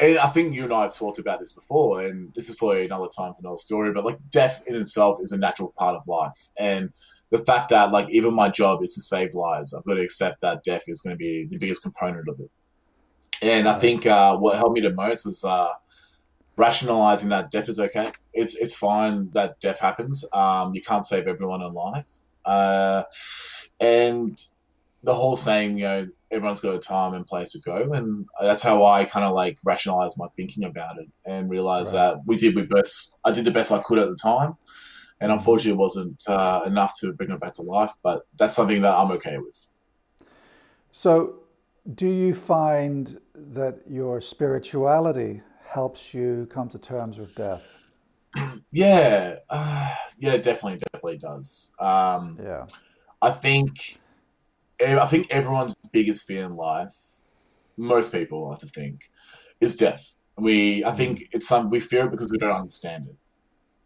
and 0.00 0.18
I 0.18 0.28
think 0.28 0.54
you 0.54 0.64
and 0.64 0.72
I 0.72 0.82
have 0.82 0.94
talked 0.94 1.18
about 1.18 1.40
this 1.40 1.52
before, 1.52 2.02
and 2.06 2.32
this 2.34 2.48
is 2.50 2.56
probably 2.56 2.86
another 2.86 3.08
time 3.16 3.34
for 3.34 3.40
another 3.40 3.56
story. 3.56 3.92
But 3.92 4.04
like, 4.04 4.18
death 4.30 4.64
in 4.66 4.76
itself 4.76 5.18
is 5.22 5.32
a 5.32 5.38
natural 5.38 5.74
part 5.78 5.96
of 5.96 6.06
life, 6.08 6.50
and 6.58 6.90
the 7.30 7.38
fact 7.38 7.70
that 7.70 7.92
like 7.92 8.08
even 8.10 8.34
my 8.34 8.48
job 8.50 8.82
is 8.82 8.94
to 8.94 9.02
save 9.02 9.34
lives, 9.34 9.74
I've 9.74 9.84
got 9.84 9.94
to 9.94 10.02
accept 10.02 10.40
that 10.42 10.64
death 10.64 10.84
is 10.88 11.00
going 11.00 11.14
to 11.14 11.18
be 11.18 11.46
the 11.50 11.58
biggest 11.58 11.82
component 11.82 12.28
of 12.28 12.40
it. 12.40 12.50
And 13.42 13.68
I 13.68 13.78
think 13.78 14.06
uh, 14.06 14.36
what 14.36 14.56
helped 14.56 14.74
me 14.74 14.80
the 14.80 14.92
most 14.92 15.24
was 15.26 15.44
uh, 15.44 15.72
rationalizing 16.56 17.28
that 17.30 17.50
death 17.50 17.68
is 17.68 17.78
okay. 17.78 18.12
It's 18.32 18.56
it's 18.56 18.74
fine 18.74 19.30
that 19.34 19.60
death 19.60 19.80
happens. 19.80 20.24
Um, 20.32 20.74
you 20.74 20.82
can't 20.82 21.04
save 21.04 21.26
everyone 21.26 21.62
in 21.62 21.72
life, 21.72 22.08
uh, 22.44 23.04
and 23.80 24.38
the 25.02 25.14
whole 25.14 25.36
saying, 25.36 25.78
you 25.78 25.84
know, 25.84 26.08
everyone's 26.30 26.60
got 26.60 26.74
a 26.74 26.78
time 26.78 27.14
and 27.14 27.26
place 27.26 27.52
to 27.52 27.60
go, 27.60 27.92
and 27.92 28.26
that's 28.40 28.62
how 28.62 28.84
I 28.84 29.04
kind 29.04 29.24
of 29.24 29.34
like 29.34 29.58
rationalize 29.64 30.16
my 30.18 30.28
thinking 30.36 30.64
about 30.64 30.98
it 30.98 31.08
and 31.26 31.50
realize 31.50 31.92
Right. 31.92 31.92
that 31.92 32.18
we 32.26 32.36
did 32.36 32.54
we 32.56 32.66
best. 32.66 33.20
I 33.24 33.32
did 33.32 33.44
the 33.44 33.50
best 33.50 33.72
I 33.72 33.82
could 33.82 33.98
at 33.98 34.08
the 34.08 34.16
time, 34.22 34.54
and 35.20 35.32
unfortunately, 35.32 35.72
it 35.72 35.78
wasn't 35.78 36.22
uh, 36.28 36.62
enough 36.66 36.94
to 37.00 37.12
bring 37.12 37.30
it 37.30 37.40
back 37.40 37.54
to 37.54 37.62
life. 37.62 37.92
But 38.02 38.22
that's 38.38 38.54
something 38.54 38.82
that 38.82 38.94
I'm 38.96 39.10
okay 39.12 39.38
with. 39.38 39.70
So 40.92 41.40
do 41.92 42.08
you 42.08 42.32
find 42.34 43.20
that 43.34 43.80
your 43.88 44.20
spirituality 44.20 45.42
helps 45.66 46.14
you 46.14 46.46
come 46.50 46.68
to 46.70 46.78
terms 46.78 47.18
with 47.18 47.34
death? 47.34 47.80
Yeah, 48.72 49.36
uh, 49.50 49.94
yeah, 50.18 50.36
definitely, 50.38 50.80
definitely 50.92 51.18
does. 51.18 51.72
Um, 51.78 52.36
Yeah. 52.42 52.66
I 53.22 53.30
think 53.30 54.00
I 54.80 55.06
think 55.06 55.28
everyone's 55.30 55.74
biggest 55.92 56.26
fear 56.26 56.44
in 56.44 56.56
life, 56.56 56.92
most 57.76 58.12
people 58.12 58.48
like 58.48 58.58
to 58.58 58.66
think, 58.66 59.08
is 59.60 59.76
death. 59.76 60.16
We 60.36 60.84
I 60.84 60.90
think 60.90 61.22
it's 61.32 61.46
some 61.46 61.70
we 61.70 61.78
fear 61.80 62.06
it 62.06 62.10
because 62.10 62.30
we 62.30 62.38
don't 62.38 62.56
understand 62.56 63.08
it. 63.08 63.16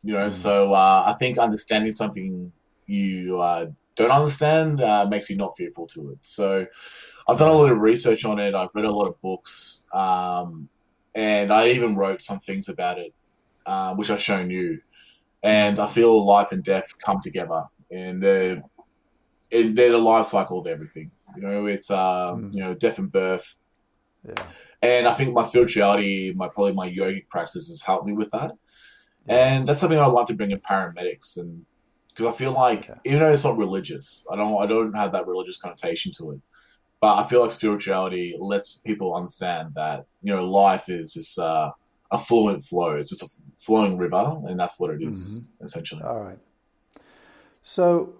You 0.02 0.14
know, 0.14 0.28
so 0.30 0.72
uh, 0.72 1.04
I 1.06 1.12
think 1.14 1.38
understanding 1.38 1.92
something 1.92 2.52
you 2.86 3.40
uh, 3.40 3.66
don't 3.96 4.10
understand 4.10 4.80
uh, 4.80 5.06
makes 5.06 5.28
you 5.28 5.36
not 5.36 5.52
fearful 5.56 5.86
to 5.88 6.12
it. 6.12 6.18
So 6.22 6.66
I've 7.28 7.38
done 7.38 7.50
a 7.50 7.54
lot 7.54 7.70
of 7.70 7.78
research 7.78 8.24
on 8.24 8.38
it. 8.38 8.54
I've 8.54 8.70
read 8.74 8.86
a 8.86 8.90
lot 8.92 9.08
of 9.08 9.20
books, 9.22 9.86
um, 9.94 10.68
and 11.14 11.52
I 11.52 11.68
even 11.70 11.96
wrote 11.96 12.22
some 12.22 12.38
things 12.38 12.68
about 12.68 12.98
it, 12.98 13.12
uh, 13.66 13.94
which 13.94 14.10
I've 14.10 14.20
shown 14.20 14.50
you. 14.50 14.80
And 15.42 15.78
I 15.78 15.86
feel 15.86 16.24
life 16.26 16.52
and 16.52 16.64
death 16.64 16.86
come 17.04 17.20
together, 17.22 17.64
and 17.90 18.22
they're 18.22 18.60
and 19.52 19.76
they're 19.76 19.92
the 19.92 19.98
life 19.98 20.26
cycle 20.26 20.60
of 20.60 20.66
everything. 20.66 21.10
You 21.36 21.42
know, 21.42 21.66
it's 21.66 21.90
uh, 21.90 22.34
Mm. 22.36 22.54
you 22.54 22.60
know, 22.62 22.74
death 22.74 22.98
and 22.98 23.12
birth, 23.12 23.60
Yeah. 24.24 24.46
and 24.82 25.06
I 25.06 25.12
think 25.14 25.34
my 25.34 25.42
spirituality, 25.42 26.32
my 26.34 26.48
probably 26.48 26.72
my 26.74 26.90
yogic 26.90 27.28
practice 27.28 27.68
has 27.68 27.82
helped 27.86 28.06
me 28.06 28.14
with 28.14 28.30
that. 28.30 28.52
And 29.28 29.66
that's 29.66 29.80
something 29.80 29.98
I 29.98 30.06
like 30.06 30.26
to 30.28 30.34
bring 30.34 30.50
in 30.52 30.60
paramedics, 30.60 31.36
and 31.38 31.66
because 32.08 32.34
I 32.34 32.36
feel 32.38 32.52
like 32.52 32.90
Okay. 32.90 33.00
even 33.04 33.20
though 33.20 33.32
it's 33.32 33.44
not 33.44 33.58
religious, 33.58 34.24
I 34.32 34.36
don't 34.36 34.60
I 34.62 34.66
don't 34.66 34.94
have 34.96 35.12
that 35.12 35.26
religious 35.26 35.58
connotation 35.58 36.12
to 36.18 36.32
it, 36.32 36.40
but 37.00 37.16
I 37.18 37.26
feel 37.28 37.42
like 37.42 37.50
spirituality 37.50 38.36
lets 38.38 38.78
people 38.78 39.14
understand 39.14 39.74
that 39.74 40.06
you 40.22 40.34
know 40.34 40.44
life 40.44 40.88
is 40.88 41.14
this 41.14 41.38
uh, 41.38 41.70
a 42.10 42.18
fluent 42.18 42.64
flow. 42.64 42.96
It's 42.96 43.10
just 43.10 43.22
a 43.22 43.42
flowing 43.58 43.98
river, 43.98 44.40
and 44.46 44.58
that's 44.58 44.78
what 44.80 44.90
it 44.90 45.02
is, 45.02 45.50
essentially. 45.60 46.02
All 46.02 46.20
right. 46.20 46.38
So 47.62 48.14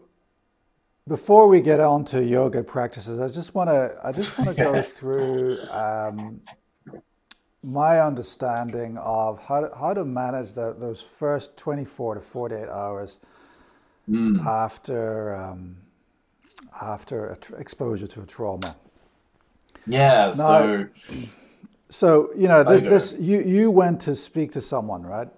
before 1.08 1.49
we 1.49 1.61
get 1.61 1.80
on 1.80 2.04
to 2.06 2.23
yoga 2.23 2.62
practices, 2.62 3.18
I 3.18 3.28
just 3.28 3.54
want 3.54 3.70
to 3.70 3.99
I 4.04 4.12
just 4.12 4.38
want 4.38 4.56
to 4.56 4.62
go 4.62 4.82
through 4.97 5.58
um, 5.70 6.40
my 7.62 8.00
understanding 8.00 8.97
of 8.99 9.42
how 9.42 9.61
to, 9.61 9.76
how 9.76 9.94
to 9.94 10.04
manage 10.04 10.52
the, 10.52 10.75
those 10.78 11.00
first 11.00 11.56
24 11.56 12.16
to 12.16 12.20
48 12.20 12.68
hours 12.68 13.18
Mm. 14.08 14.42
after 14.47 15.35
um, 15.35 15.76
after 16.80 17.30
a 17.30 17.37
tr- 17.37 17.56
exposure 17.56 18.06
to 18.06 18.22
a 18.22 18.26
trauma. 18.26 18.76
Yeah. 19.87 20.32
So. 20.32 20.88
So 21.90 22.30
you 22.37 22.48
know 22.48 22.62
this, 22.64 22.82
this 22.82 23.14
you 23.18 23.40
you 23.40 23.70
went 23.70 24.00
to 24.02 24.14
speak 24.14 24.52
to 24.52 24.60
someone, 24.60 25.02
right? 25.06 25.28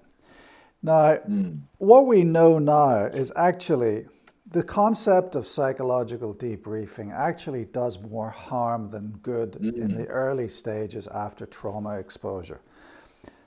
Now, 0.82 1.18
Mm. 1.28 1.60
what 1.78 2.06
we 2.06 2.24
know 2.24 2.58
now 2.58 3.04
is 3.04 3.32
actually 3.36 4.06
the 4.50 4.62
concept 4.62 5.36
of 5.36 5.46
psychological 5.46 6.34
debriefing 6.34 7.12
actually 7.12 7.66
does 7.66 8.00
more 8.00 8.30
harm 8.30 8.88
than 8.90 9.16
good 9.22 9.56
in 9.56 9.94
the 9.94 10.06
early 10.06 10.48
stages 10.48 11.06
after 11.08 11.46
trauma 11.46 11.98
exposure. 11.98 12.60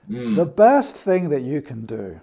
Mm. 0.10 0.36
The 0.38 0.46
best 0.46 0.96
thing 0.96 1.28
that 1.30 1.42
you 1.42 1.62
can 1.62 1.86
do 1.86 2.22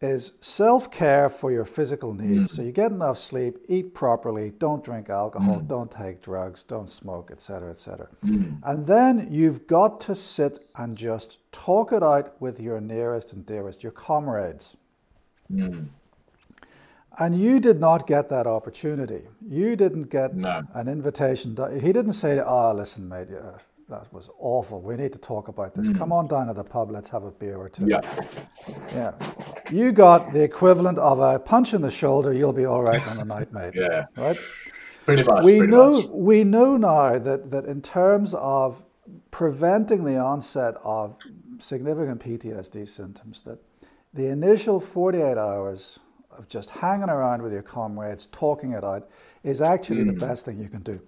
is 0.00 0.32
self 0.40 0.90
care 0.90 1.28
for 1.28 1.50
your 1.50 1.64
physical 1.64 2.14
needs. 2.14 2.52
So 2.52 2.62
mm. 2.62 2.66
you 2.66 2.72
get 2.72 2.92
enough 2.92 3.18
sleep, 3.18 3.58
eat 3.68 3.94
properly, 3.94 4.52
don't 4.58 4.82
drink 4.84 5.10
alcohol, 5.10 5.56
mm. 5.56 5.66
don't 5.66 5.90
take 5.90 6.22
drugs, 6.22 6.62
don't 6.62 6.88
smoke, 6.88 7.30
etc., 7.32 7.70
etc. 7.70 8.08
Mm. 8.24 8.60
And 8.62 8.86
then 8.86 9.28
you've 9.30 9.66
got 9.66 10.00
to 10.02 10.14
sit 10.14 10.68
and 10.76 10.96
just 10.96 11.40
talk 11.50 11.92
it 11.92 12.02
out 12.02 12.40
with 12.40 12.60
your 12.60 12.80
nearest 12.80 13.32
and 13.32 13.44
dearest, 13.44 13.82
your 13.82 13.92
comrades. 13.92 14.76
Mm. 15.52 15.88
And 17.18 17.36
you 17.36 17.58
did 17.58 17.80
not 17.80 18.06
get 18.06 18.28
that 18.28 18.46
opportunity. 18.46 19.22
You 19.48 19.74
didn't 19.74 20.04
get 20.04 20.36
No. 20.36 20.62
an 20.74 20.86
invitation. 20.86 21.56
He 21.80 21.92
didn't 21.92 22.12
say, 22.12 22.38
"Oh, 22.38 22.72
listen, 22.72 23.08
mate, 23.08 23.28
yeah, 23.32 23.58
that 23.88 24.12
was 24.12 24.28
awful. 24.38 24.82
We 24.82 24.96
need 24.96 25.12
to 25.14 25.18
talk 25.18 25.48
about 25.48 25.74
this. 25.74 25.86
Hmm. 25.88 25.94
Come 25.96 26.12
on 26.12 26.26
down 26.26 26.48
to 26.48 26.54
the 26.54 26.64
pub. 26.64 26.90
Let's 26.90 27.08
have 27.08 27.24
a 27.24 27.30
beer 27.30 27.56
or 27.56 27.70
two. 27.70 27.86
Yeah. 27.88 28.00
Yeah. 28.92 29.14
You 29.70 29.92
got 29.92 30.32
the 30.32 30.42
equivalent 30.42 30.98
of 30.98 31.20
a 31.20 31.38
punch 31.38 31.72
in 31.72 31.80
the 31.80 31.90
shoulder. 31.90 32.32
You'll 32.32 32.52
be 32.52 32.66
all 32.66 32.82
right 32.82 33.06
on 33.08 33.16
the 33.16 33.24
night, 33.24 33.52
mate. 33.52 33.74
Yeah. 33.78 34.06
Right? 34.16 34.36
Pretty 35.06 35.22
much. 35.22 35.44
we 35.44 35.58
pretty 35.58 35.72
know 35.72 35.92
much. 35.92 36.10
we 36.10 36.44
know 36.44 36.76
now 36.76 37.18
that, 37.18 37.50
that 37.50 37.64
in 37.64 37.80
terms 37.80 38.34
of 38.34 38.82
preventing 39.30 40.04
the 40.04 40.18
onset 40.18 40.74
of 40.84 41.16
significant 41.58 42.20
PTSD 42.20 42.86
symptoms, 42.86 43.42
that 43.42 43.58
the 44.12 44.26
initial 44.26 44.80
48 44.80 45.38
hours 45.38 45.98
of 46.30 46.46
just 46.48 46.68
hanging 46.68 47.08
around 47.08 47.40
with 47.40 47.52
your 47.52 47.62
comrades, 47.62 48.26
talking 48.26 48.72
it 48.72 48.84
out, 48.84 49.08
is 49.44 49.62
actually 49.62 50.04
the 50.04 50.12
hmm. 50.12 50.18
best 50.18 50.44
thing 50.44 50.60
you 50.60 50.68
can 50.68 50.82
do. 50.82 51.00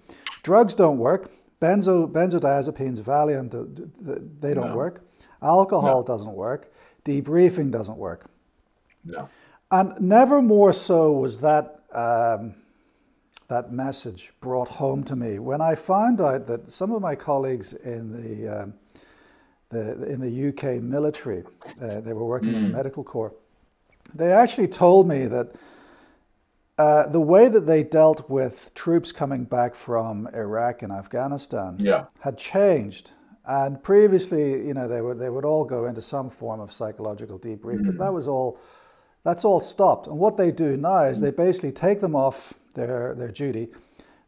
Drugs 0.42 0.74
don't 0.74 0.96
work. 0.96 1.30
Benzo, 1.60 2.10
benzodiazepines, 2.10 3.00
Valium, 3.00 3.50
th- 3.50 3.76
th- 3.76 3.88
th- 4.06 4.28
they 4.40 4.54
don't 4.54 4.68
No. 4.70 4.76
work. 4.76 5.02
Alcohol 5.42 5.98
No. 6.00 6.02
doesn't 6.06 6.32
work. 6.34 6.72
Debriefing 7.04 7.70
doesn't 7.70 7.98
work. 7.98 8.26
No. 9.04 9.28
And 9.70 9.98
never 10.00 10.42
more 10.42 10.72
so 10.72 11.12
was 11.12 11.38
that 11.38 11.82
um, 11.92 12.54
that 13.48 13.72
message 13.72 14.32
brought 14.40 14.68
home 14.68 15.02
to 15.04 15.16
me 15.16 15.38
when 15.38 15.60
I 15.60 15.74
found 15.74 16.20
out 16.20 16.46
that 16.46 16.72
some 16.72 16.92
of 16.92 17.02
my 17.02 17.14
colleagues 17.16 17.72
in 17.74 18.12
the 18.12 18.62
um, 18.62 18.74
the 19.70 20.04
in 20.06 20.20
the 20.20 20.48
UK 20.48 20.80
military, 20.82 21.44
uh, 21.80 22.00
they 22.00 22.12
were 22.12 22.24
working 22.24 22.54
in 22.54 22.62
the 22.64 22.76
medical 22.76 23.04
corps. 23.04 23.32
They 24.14 24.32
actually 24.32 24.68
told 24.68 25.08
me 25.08 25.26
that 25.26 25.52
uh, 26.80 27.06
the 27.08 27.20
way 27.20 27.46
that 27.46 27.66
they 27.66 27.82
dealt 27.82 28.30
with 28.30 28.72
troops 28.74 29.12
coming 29.12 29.44
back 29.44 29.74
from 29.74 30.26
Iraq 30.28 30.82
and 30.82 30.90
Afghanistan 30.90 31.76
Yeah. 31.78 32.06
had 32.20 32.38
changed. 32.38 33.12
And 33.44 33.82
previously, 33.82 34.66
you 34.66 34.72
know, 34.72 34.88
they 34.88 35.02
would 35.02 35.18
they 35.18 35.28
would 35.28 35.44
all 35.44 35.64
go 35.64 35.84
into 35.86 36.00
some 36.00 36.30
form 36.30 36.58
of 36.58 36.72
psychological 36.72 37.38
debrief, 37.38 37.84
but 37.84 37.94
hmm. 37.94 37.98
that 37.98 38.12
was 38.12 38.26
all 38.28 38.58
that's 39.24 39.44
all 39.44 39.60
stopped. 39.60 40.06
And 40.06 40.18
what 40.18 40.38
they 40.38 40.50
do 40.50 40.78
now 40.78 41.02
is 41.04 41.20
they 41.20 41.30
basically 41.30 41.72
take 41.72 42.00
them 42.00 42.14
off 42.14 42.54
their 42.74 43.14
their 43.14 43.32
duty. 43.42 43.68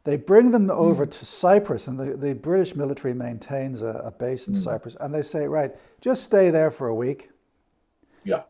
They 0.04 0.16
bring 0.16 0.50
them 0.50 0.64
hmm. 0.64 0.86
over 0.88 1.06
to 1.06 1.24
Cyprus, 1.24 1.88
and 1.88 1.98
the, 1.98 2.16
the 2.18 2.34
British 2.34 2.76
military 2.76 3.14
maintains 3.14 3.80
a, 3.80 4.02
a 4.04 4.10
base 4.10 4.48
in 4.48 4.52
hmm. 4.52 4.60
Cyprus. 4.60 4.94
And 5.00 5.14
they 5.14 5.22
say, 5.22 5.46
right, 5.46 5.72
just 6.02 6.22
stay 6.22 6.50
there 6.50 6.70
for 6.70 6.88
a 6.88 6.94
week 6.94 7.30
Yeah. 8.24 8.42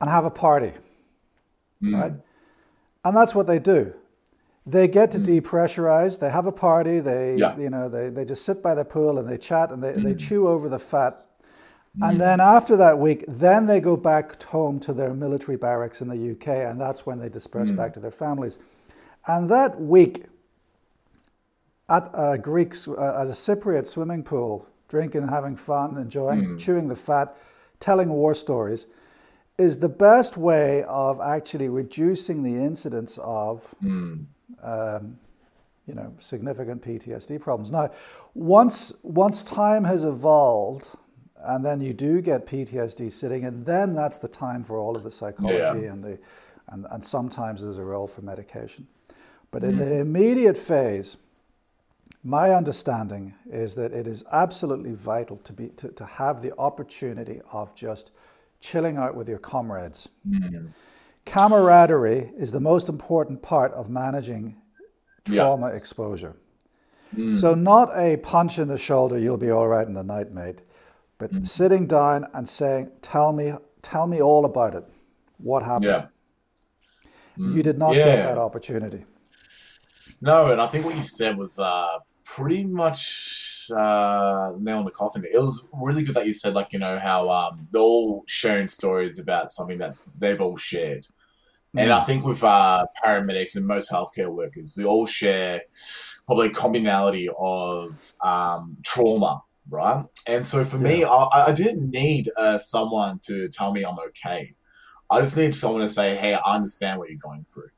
and 0.00 0.10
have 0.10 0.26
a 0.26 0.30
party, 0.30 0.72
right? 1.80 2.12
And 3.04 3.16
that's 3.16 3.34
what 3.34 3.46
they 3.46 3.58
do. 3.58 3.94
They 4.66 4.88
get 4.88 5.10
to 5.12 5.18
hmm. 5.18 5.24
depressurize. 5.24 6.18
They 6.18 6.30
have 6.30 6.46
a 6.46 6.52
party. 6.52 7.00
They, 7.00 7.36
Yeah. 7.36 7.56
you 7.56 7.70
know, 7.70 7.88
they, 7.88 8.10
they 8.10 8.24
just 8.24 8.44
sit 8.44 8.62
by 8.62 8.74
the 8.74 8.84
pool 8.84 9.18
and 9.18 9.28
they 9.28 9.38
chat 9.38 9.72
and 9.72 9.82
they, 9.82 9.92
they 9.92 10.12
hmm. 10.12 10.18
chew 10.18 10.48
over 10.48 10.68
the 10.68 10.78
fat. 10.78 11.26
And 12.02 12.12
hmm. 12.12 12.18
then 12.18 12.40
after 12.40 12.76
that 12.76 12.98
week, 12.98 13.24
then 13.26 13.66
they 13.66 13.80
go 13.80 13.96
back 13.96 14.40
home 14.44 14.78
to 14.80 14.92
their 14.92 15.12
military 15.12 15.56
barracks 15.56 16.02
in 16.02 16.08
the 16.08 16.32
UK, 16.32 16.48
and 16.70 16.80
that's 16.80 17.04
when 17.04 17.18
they 17.18 17.28
disperse 17.28 17.72
back 17.72 17.94
to 17.94 18.00
their 18.00 18.12
families. 18.12 18.58
And 19.26 19.50
that 19.50 19.80
week 19.80 20.26
at 21.88 22.08
a 22.14 22.38
Greek, 22.38 22.74
uh, 22.86 23.22
at 23.22 23.26
a 23.26 23.32
Cypriot 23.32 23.86
swimming 23.86 24.22
pool, 24.22 24.68
drinking, 24.88 25.26
having 25.26 25.56
fun, 25.56 25.96
enjoying, 25.98 26.56
chewing 26.58 26.86
the 26.86 26.96
fat, 26.96 27.36
telling 27.80 28.08
war 28.08 28.34
stories, 28.34 28.86
is 29.60 29.76
the 29.78 29.88
best 29.88 30.36
way 30.36 30.82
of 30.84 31.20
actually 31.20 31.68
reducing 31.68 32.42
the 32.42 32.54
incidence 32.54 33.18
of, 33.18 33.74
um, 34.62 35.18
you 35.86 35.94
know, 35.94 36.12
significant 36.18 36.82
PTSD 36.82 37.40
problems. 37.40 37.70
Now, 37.70 37.90
once 38.34 38.92
once 39.02 39.42
time 39.42 39.84
has 39.84 40.04
evolved, 40.04 40.88
and 41.42 41.64
then 41.64 41.80
you 41.80 41.92
do 41.92 42.20
get 42.20 42.46
PTSD 42.46 43.10
sitting, 43.12 43.44
and 43.44 43.64
then 43.66 43.94
that's 43.94 44.18
the 44.18 44.28
time 44.28 44.64
for 44.64 44.78
all 44.78 44.96
of 44.96 45.02
the 45.02 45.10
psychology 45.10 45.82
Yeah. 45.82 45.92
and 45.92 46.04
the, 46.04 46.18
and, 46.68 46.86
and 46.90 47.04
sometimes 47.04 47.62
there's 47.62 47.78
a 47.78 47.84
role 47.84 48.06
for 48.06 48.22
medication. 48.22 48.86
But 49.50 49.64
in 49.64 49.76
the 49.78 49.96
immediate 49.96 50.56
phase, 50.56 51.16
my 52.22 52.50
understanding 52.52 53.34
is 53.50 53.74
that 53.74 53.92
it 53.92 54.06
is 54.06 54.22
absolutely 54.30 54.94
vital 54.94 55.38
to 55.38 55.52
be 55.52 55.68
to, 55.70 55.88
to 55.88 56.04
have 56.04 56.40
the 56.40 56.52
opportunity 56.58 57.40
of 57.52 57.74
just 57.74 58.12
chilling 58.60 58.96
out 58.96 59.14
with 59.14 59.28
your 59.28 59.38
comrades. 59.38 60.08
Hmm. 60.28 60.68
Camaraderie 61.26 62.32
is 62.38 62.52
the 62.52 62.60
most 62.60 62.88
important 62.88 63.42
part 63.42 63.72
of 63.72 63.88
managing 63.88 64.56
Yeah. 65.26 65.42
trauma 65.42 65.68
exposure. 65.68 66.36
Hmm. 67.14 67.36
So 67.36 67.54
not 67.54 67.90
a 67.96 68.16
punch 68.18 68.58
in 68.58 68.68
the 68.68 68.78
shoulder, 68.78 69.18
you'll 69.18 69.36
be 69.36 69.50
all 69.50 69.68
right 69.68 69.86
in 69.86 69.94
the 69.94 70.04
night, 70.04 70.32
mate, 70.32 70.62
but 71.18 71.30
hmm. 71.30 71.42
sitting 71.42 71.86
down 71.86 72.26
and 72.34 72.48
saying, 72.48 72.90
"Tell 73.02 73.32
me, 73.32 73.52
tell 73.82 74.06
me 74.06 74.20
all 74.22 74.44
about 74.44 74.74
it. 74.74 74.84
What 75.38 75.62
happened?" 75.62 75.84
Yeah. 75.84 76.06
You 77.36 77.62
did 77.62 77.78
not 77.78 77.94
get 77.94 78.16
that 78.16 78.38
opportunity. 78.38 79.04
No, 80.20 80.52
and 80.52 80.60
I 80.60 80.66
think 80.66 80.84
what 80.84 80.94
you 80.94 81.02
said 81.02 81.38
was 81.38 81.58
uh, 81.58 82.00
pretty 82.24 82.64
much 82.64 83.39
uh, 83.72 84.52
nail 84.58 84.80
in 84.80 84.84
the 84.84 84.90
coffin. 84.90 85.24
It 85.24 85.38
was 85.38 85.68
really 85.72 86.02
good 86.02 86.14
that 86.14 86.26
you 86.26 86.32
said, 86.32 86.54
like, 86.54 86.72
you 86.72 86.78
know, 86.78 86.98
how 86.98 87.30
um, 87.30 87.68
they're 87.70 87.80
all 87.80 88.24
sharing 88.26 88.68
stories 88.68 89.18
about 89.18 89.50
something 89.50 89.78
that 89.78 90.00
they've 90.18 90.40
all 90.40 90.56
shared. 90.56 91.06
And 91.76 91.92
I 91.92 92.00
think 92.00 92.24
with 92.24 92.42
uh, 92.42 92.84
paramedics 93.04 93.54
and 93.56 93.64
most 93.64 93.92
healthcare 93.92 94.34
workers, 94.34 94.74
we 94.76 94.84
all 94.84 95.06
share 95.06 95.62
probably 96.26 96.48
a 96.48 96.50
commonality 96.50 97.28
of 97.38 98.14
um, 98.24 98.74
trauma, 98.84 99.42
right? 99.68 100.04
And 100.26 100.44
so 100.44 100.64
for 100.64 100.78
me, 100.78 101.04
I, 101.04 101.28
I 101.32 101.52
didn't 101.52 101.90
need 101.90 102.28
uh, 102.36 102.58
someone 102.58 103.20
to 103.26 103.48
tell 103.48 103.72
me 103.72 103.84
I'm 103.84 103.98
okay. 104.08 104.54
I 105.10 105.20
just 105.20 105.36
need 105.36 105.54
someone 105.54 105.82
to 105.82 105.88
say, 105.88 106.16
hey, 106.16 106.34
I 106.34 106.54
understand 106.54 106.98
what 106.98 107.08
you're 107.08 107.18
going 107.18 107.46
through. 107.52 107.70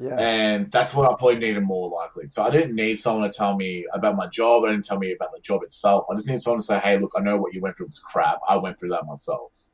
Yeah. 0.00 0.16
And 0.18 0.70
that's 0.70 0.94
what 0.94 1.04
I 1.04 1.08
probably 1.08 1.36
needed 1.36 1.62
more 1.62 1.90
likely. 1.90 2.26
So 2.26 2.42
I 2.42 2.50
didn't 2.50 2.74
need 2.74 2.98
someone 2.98 3.28
to 3.28 3.36
tell 3.36 3.56
me 3.56 3.86
about 3.92 4.16
my 4.16 4.26
job. 4.28 4.64
I 4.64 4.70
didn't 4.70 4.84
tell 4.84 4.98
me 4.98 5.12
about 5.12 5.32
the 5.34 5.40
job 5.40 5.62
itself. 5.62 6.06
I 6.10 6.14
just 6.14 6.28
need 6.28 6.40
someone 6.40 6.60
to 6.60 6.64
say, 6.64 6.78
hey, 6.78 6.98
look, 6.98 7.12
I 7.16 7.20
know 7.20 7.36
what 7.36 7.52
you 7.52 7.60
went 7.60 7.76
through 7.76 7.86
was 7.86 7.98
crap. 7.98 8.38
I 8.48 8.56
went 8.56 8.78
through 8.78 8.90
that 8.90 9.04
myself. 9.06 9.70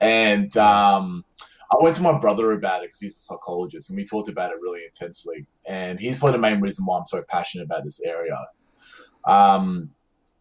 And 0.00 0.56
um, 0.56 1.24
I 1.72 1.76
went 1.80 1.94
to 1.96 2.02
my 2.02 2.18
brother 2.18 2.50
about 2.52 2.82
it 2.82 2.88
because 2.88 3.00
he's 3.00 3.16
a 3.16 3.20
psychologist 3.20 3.90
and 3.90 3.96
we 3.96 4.04
talked 4.04 4.28
about 4.28 4.50
it 4.50 4.56
really 4.60 4.84
intensely. 4.84 5.46
And 5.66 6.00
he's 6.00 6.18
probably 6.18 6.38
the 6.38 6.42
main 6.42 6.60
reason 6.60 6.84
why 6.84 6.98
I'm 6.98 7.06
so 7.06 7.22
passionate 7.28 7.64
about 7.64 7.84
this 7.84 8.02
area. 8.04 8.38
Um, 9.24 9.90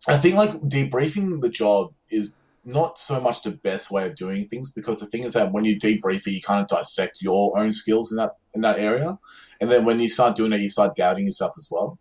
I 0.07 0.17
think 0.17 0.35
like 0.35 0.51
debriefing 0.61 1.41
the 1.41 1.49
job 1.49 1.93
is 2.09 2.33
not 2.65 2.97
so 2.97 3.19
much 3.21 3.41
the 3.41 3.51
best 3.51 3.91
way 3.91 4.05
of 4.05 4.15
doing 4.15 4.45
things 4.45 4.71
because 4.71 4.99
the 4.99 5.05
thing 5.05 5.23
is 5.23 5.33
that 5.33 5.51
when 5.51 5.65
you 5.65 5.77
debrief 5.77 6.27
it, 6.27 6.31
you 6.31 6.41
kind 6.41 6.61
of 6.61 6.67
dissect 6.67 7.21
your 7.21 7.57
own 7.57 7.71
skills 7.71 8.11
in 8.11 8.17
that 8.17 8.35
in 8.53 8.61
that 8.61 8.79
area, 8.79 9.17
and 9.61 9.71
then 9.71 9.85
when 9.85 9.99
you 9.99 10.09
start 10.09 10.35
doing 10.35 10.53
it, 10.53 10.61
you 10.61 10.69
start 10.69 10.95
doubting 10.95 11.25
yourself 11.25 11.53
as 11.57 11.69
well, 11.71 11.99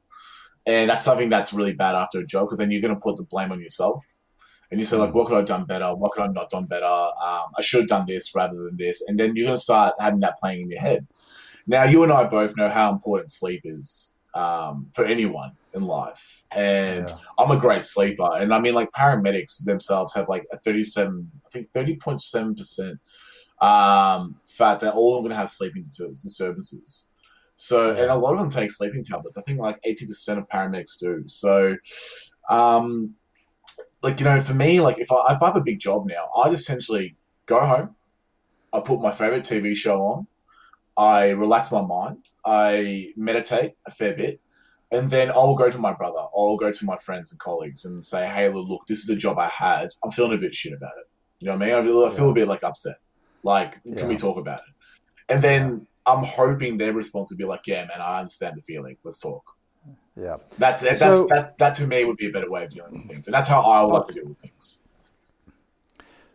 and 0.66 0.90
that's 0.90 1.04
something 1.04 1.28
that's 1.28 1.52
really 1.52 1.74
bad 1.74 1.94
after 1.94 2.20
a 2.20 2.26
job 2.26 2.46
because 2.46 2.58
then 2.58 2.70
you're 2.70 2.82
going 2.82 2.94
to 2.94 3.00
put 3.00 3.16
the 3.16 3.22
blame 3.24 3.52
on 3.52 3.60
yourself, 3.60 4.18
and 4.70 4.80
you 4.80 4.84
say 4.84 4.96
like, 4.96 5.14
what 5.14 5.26
could 5.26 5.34
I 5.34 5.38
have 5.38 5.46
done 5.46 5.64
better? 5.64 5.94
What 5.94 6.12
could 6.12 6.20
I 6.20 6.26
have 6.26 6.34
not 6.34 6.50
done 6.50 6.66
better? 6.66 6.86
Um, 6.86 7.46
I 7.56 7.62
should 7.62 7.80
have 7.80 7.88
done 7.88 8.04
this 8.06 8.34
rather 8.34 8.56
than 8.56 8.76
this, 8.76 9.02
and 9.06 9.18
then 9.18 9.36
you're 9.36 9.46
going 9.46 9.56
to 9.56 9.62
start 9.62 9.94
having 9.98 10.20
that 10.20 10.36
playing 10.40 10.62
in 10.62 10.70
your 10.70 10.80
head. 10.80 11.06
Now, 11.66 11.84
you 11.84 12.02
and 12.02 12.10
I 12.10 12.24
both 12.24 12.56
know 12.56 12.70
how 12.70 12.90
important 12.90 13.30
sleep 13.30 13.60
is 13.64 14.18
um, 14.34 14.88
for 14.94 15.04
anyone 15.04 15.52
in 15.74 15.84
life, 15.84 16.37
and 16.50 17.08
Yeah. 17.08 17.16
I'm 17.38 17.50
a 17.50 17.58
great 17.58 17.84
sleeper, 17.84 18.30
and 18.36 18.52
I 18.54 18.60
mean, 18.60 18.74
like 18.74 18.90
paramedics 18.92 19.64
themselves 19.64 20.14
have 20.14 20.28
like 20.28 20.46
a 20.52 20.58
37, 20.58 21.30
I 21.46 21.48
think 21.50 21.66
30.7 21.74 22.56
percent 22.56 22.98
um, 23.60 24.36
fact 24.46 24.80
that 24.82 24.94
all 24.94 25.12
of 25.12 25.16
them 25.16 25.24
going 25.24 25.36
to 25.36 25.40
have 25.40 25.50
sleeping 25.50 25.84
disturbances. 25.84 27.10
So, 27.56 27.90
and 27.90 28.10
a 28.10 28.14
lot 28.14 28.34
of 28.34 28.38
them 28.38 28.50
take 28.50 28.70
sleeping 28.70 29.02
tablets. 29.02 29.36
I 29.36 29.42
think 29.42 29.58
like 29.58 29.80
80 29.84 30.06
percent 30.06 30.38
of 30.38 30.48
paramedics 30.48 30.98
do. 31.00 31.24
So, 31.26 31.76
um, 32.48 33.14
like 34.02 34.20
you 34.20 34.24
know, 34.24 34.38
for 34.40 34.54
me, 34.54 34.80
like 34.80 34.98
if 34.98 35.10
I 35.10 35.34
if 35.34 35.42
I 35.42 35.46
have 35.46 35.56
a 35.56 35.62
big 35.62 35.80
job 35.80 36.06
now, 36.06 36.30
I'd 36.36 36.52
essentially 36.52 37.16
go 37.46 37.64
home, 37.64 37.96
I 38.72 38.80
put 38.80 39.00
my 39.00 39.10
favorite 39.10 39.42
TV 39.42 39.74
show 39.74 40.00
on, 40.00 40.26
I 40.96 41.30
relax 41.30 41.72
my 41.72 41.82
mind, 41.82 42.30
I 42.44 43.12
meditate 43.16 43.74
a 43.86 43.90
fair 43.90 44.14
bit, 44.14 44.40
and 44.90 45.10
then 45.10 45.30
I'll 45.30 45.54
go 45.54 45.70
to 45.70 45.78
my 45.78 45.92
brother, 45.92 46.20
or 46.32 46.50
I'll 46.50 46.56
go 46.56 46.72
to 46.72 46.84
my 46.84 46.96
friends 46.96 47.30
and 47.30 47.38
colleagues 47.40 47.84
and 47.84 48.04
say, 48.04 48.26
hey, 48.26 48.48
look, 48.48 48.86
this 48.86 49.02
is 49.02 49.08
a 49.10 49.16
job 49.16 49.38
I 49.38 49.48
had. 49.48 49.90
I'm 50.02 50.10
feeling 50.10 50.32
a 50.32 50.40
bit 50.40 50.54
shit 50.54 50.72
about 50.72 50.92
it. 50.98 51.08
You 51.40 51.46
know 51.46 51.54
what 51.56 51.62
I 51.62 51.66
mean? 51.66 51.74
I 51.74 51.82
feel, 51.82 52.04
I 52.04 52.10
feel 52.10 52.30
a 52.30 52.34
bit 52.34 52.48
like 52.48 52.64
upset. 52.64 52.96
Like, 53.42 53.80
Yeah. 53.84 53.96
can 53.96 54.08
we 54.08 54.16
talk 54.16 54.38
about 54.38 54.60
it? 54.60 54.74
And 55.28 55.42
then 55.42 55.86
I'm 56.06 56.24
hoping 56.24 56.78
their 56.78 56.92
response 56.92 57.30
would 57.30 57.38
be 57.38 57.44
like, 57.44 57.66
yeah, 57.66 57.84
man, 57.84 58.00
I 58.00 58.18
understand 58.20 58.56
the 58.56 58.62
feeling. 58.62 58.96
Let's 59.04 59.20
talk. 59.20 59.44
Yeah. 60.16 60.38
That's, 60.58 60.82
that, 60.82 60.98
So- 60.98 61.26
that's, 61.28 61.30
that, 61.30 61.58
that 61.58 61.74
to 61.74 61.86
me 61.86 62.04
would 62.04 62.16
be 62.16 62.26
a 62.26 62.32
better 62.32 62.50
way 62.50 62.64
of 62.64 62.70
dealing 62.70 62.94
with 62.94 63.08
things. 63.08 63.26
And 63.28 63.34
that's 63.34 63.48
how 63.48 63.60
I 63.60 63.80
like 63.80 64.04
to 64.06 64.12
deal 64.14 64.26
with 64.26 64.38
things. 64.38 64.88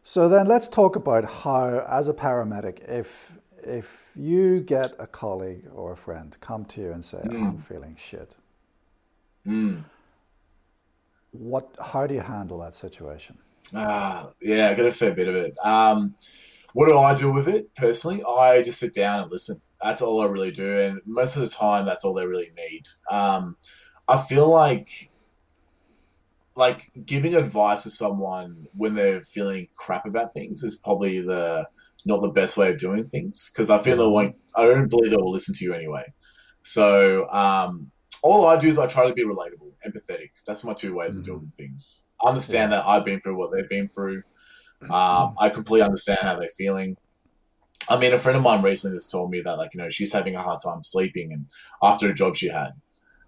So 0.04 0.30
then 0.30 0.48
let's 0.48 0.68
talk 0.68 0.96
about 0.96 1.24
how, 1.24 1.80
as 1.90 2.08
a 2.08 2.14
paramedic, 2.14 2.84
if 2.90 3.32
if 3.66 4.12
you 4.16 4.60
get 4.60 4.94
a 5.00 5.08
colleague 5.08 5.66
or 5.74 5.94
a 5.94 5.96
friend 5.96 6.36
come 6.42 6.66
to 6.66 6.82
you 6.82 6.92
and 6.92 7.04
say, 7.06 7.20
hmm. 7.20 7.44
"I'm 7.48 7.58
feeling 7.58 7.96
shit," 7.96 8.36
Mm. 9.48 9.84
what? 11.32 11.76
How 11.82 12.08
do 12.08 12.14
you 12.16 12.22
handle 12.22 12.60
that 12.60 12.76
situation? 12.76 13.38
Ah, 13.76 14.32
yeah, 14.42 14.70
I 14.70 14.74
got 14.76 14.86
a 14.86 14.92
fair 14.92 15.14
bit 15.14 15.28
of 15.28 15.36
it. 15.36 15.58
Um, 15.64 16.16
what 16.74 16.88
do 16.88 16.98
I 16.98 17.14
do 17.14 17.32
with 17.32 17.48
it 17.48 17.74
personally? 17.76 18.24
I 18.24 18.62
just 18.62 18.80
sit 18.80 18.94
down 18.94 19.22
and 19.22 19.32
listen. 19.32 19.62
That's 19.82 20.02
all 20.02 20.22
I 20.22 20.26
really 20.26 20.52
do, 20.52 20.78
and 20.78 21.02
most 21.06 21.36
of 21.36 21.42
the 21.42 21.50
time, 21.50 21.86
that's 21.86 22.06
all 22.06 22.14
they 22.14 22.26
really 22.26 22.52
need. 22.56 22.84
Um, 23.12 23.58
I 24.08 24.18
feel 24.18 24.48
like, 24.48 25.12
like 26.56 26.92
giving 27.06 27.36
advice 27.36 27.84
to 27.84 27.90
someone 27.90 28.68
when 28.74 28.94
they're 28.96 29.22
feeling 29.22 29.68
crap 29.76 30.06
about 30.06 30.34
things 30.34 30.64
is 30.64 30.80
probably 30.80 31.20
the 31.22 31.68
not 32.06 32.22
the 32.22 32.30
best 32.30 32.58
way 32.58 32.70
of 32.70 32.78
doing 32.80 33.08
things 33.08 33.52
because 33.52 33.70
I 33.70 33.80
feel 33.80 34.14
like 34.14 34.36
I 34.56 34.64
don't 34.64 34.90
believe 34.90 35.12
they 35.12 35.18
will 35.18 35.32
listen 35.32 35.56
to 35.56 35.66
you 35.66 35.74
anyway. 35.74 36.04
So 36.62 37.30
um, 37.32 37.92
all 38.24 38.46
I 38.48 38.58
do 38.58 38.70
is 38.70 38.80
I 38.80 38.88
try 38.88 39.06
to 39.06 39.14
be 39.14 39.24
relatable, 39.24 39.72
empathetic. 39.86 40.32
That's 40.48 40.64
my 40.64 40.74
two 40.74 40.96
ways 40.96 41.18
of 41.18 41.24
doing 41.24 41.52
things. 41.56 42.08
I 42.24 42.30
understand 42.30 42.72
that 42.72 42.86
I've 42.88 43.06
been 43.06 43.20
through 43.20 43.38
what 43.38 43.52
they've 43.52 43.70
been 43.70 43.90
through. 43.90 44.24
Um, 44.90 45.36
I 45.38 45.50
completely 45.50 45.86
understand 45.86 46.20
how 46.22 46.40
they're 46.40 46.50
feeling. 46.50 46.98
I 47.90 47.98
mean, 47.98 48.14
a 48.14 48.18
friend 48.18 48.38
of 48.38 48.44
mine 48.44 48.62
recently 48.62 48.98
just 48.98 49.12
told 49.12 49.30
me 49.30 49.42
that, 49.42 49.58
like, 49.58 49.74
you 49.74 49.82
know, 49.82 49.90
she's 49.90 50.14
having 50.14 50.36
a 50.36 50.42
hard 50.42 50.62
time 50.64 50.84
sleeping, 50.84 51.34
and 51.34 51.48
after 51.82 52.10
a 52.10 52.14
job 52.14 52.36
she 52.36 52.48
had, 52.48 52.72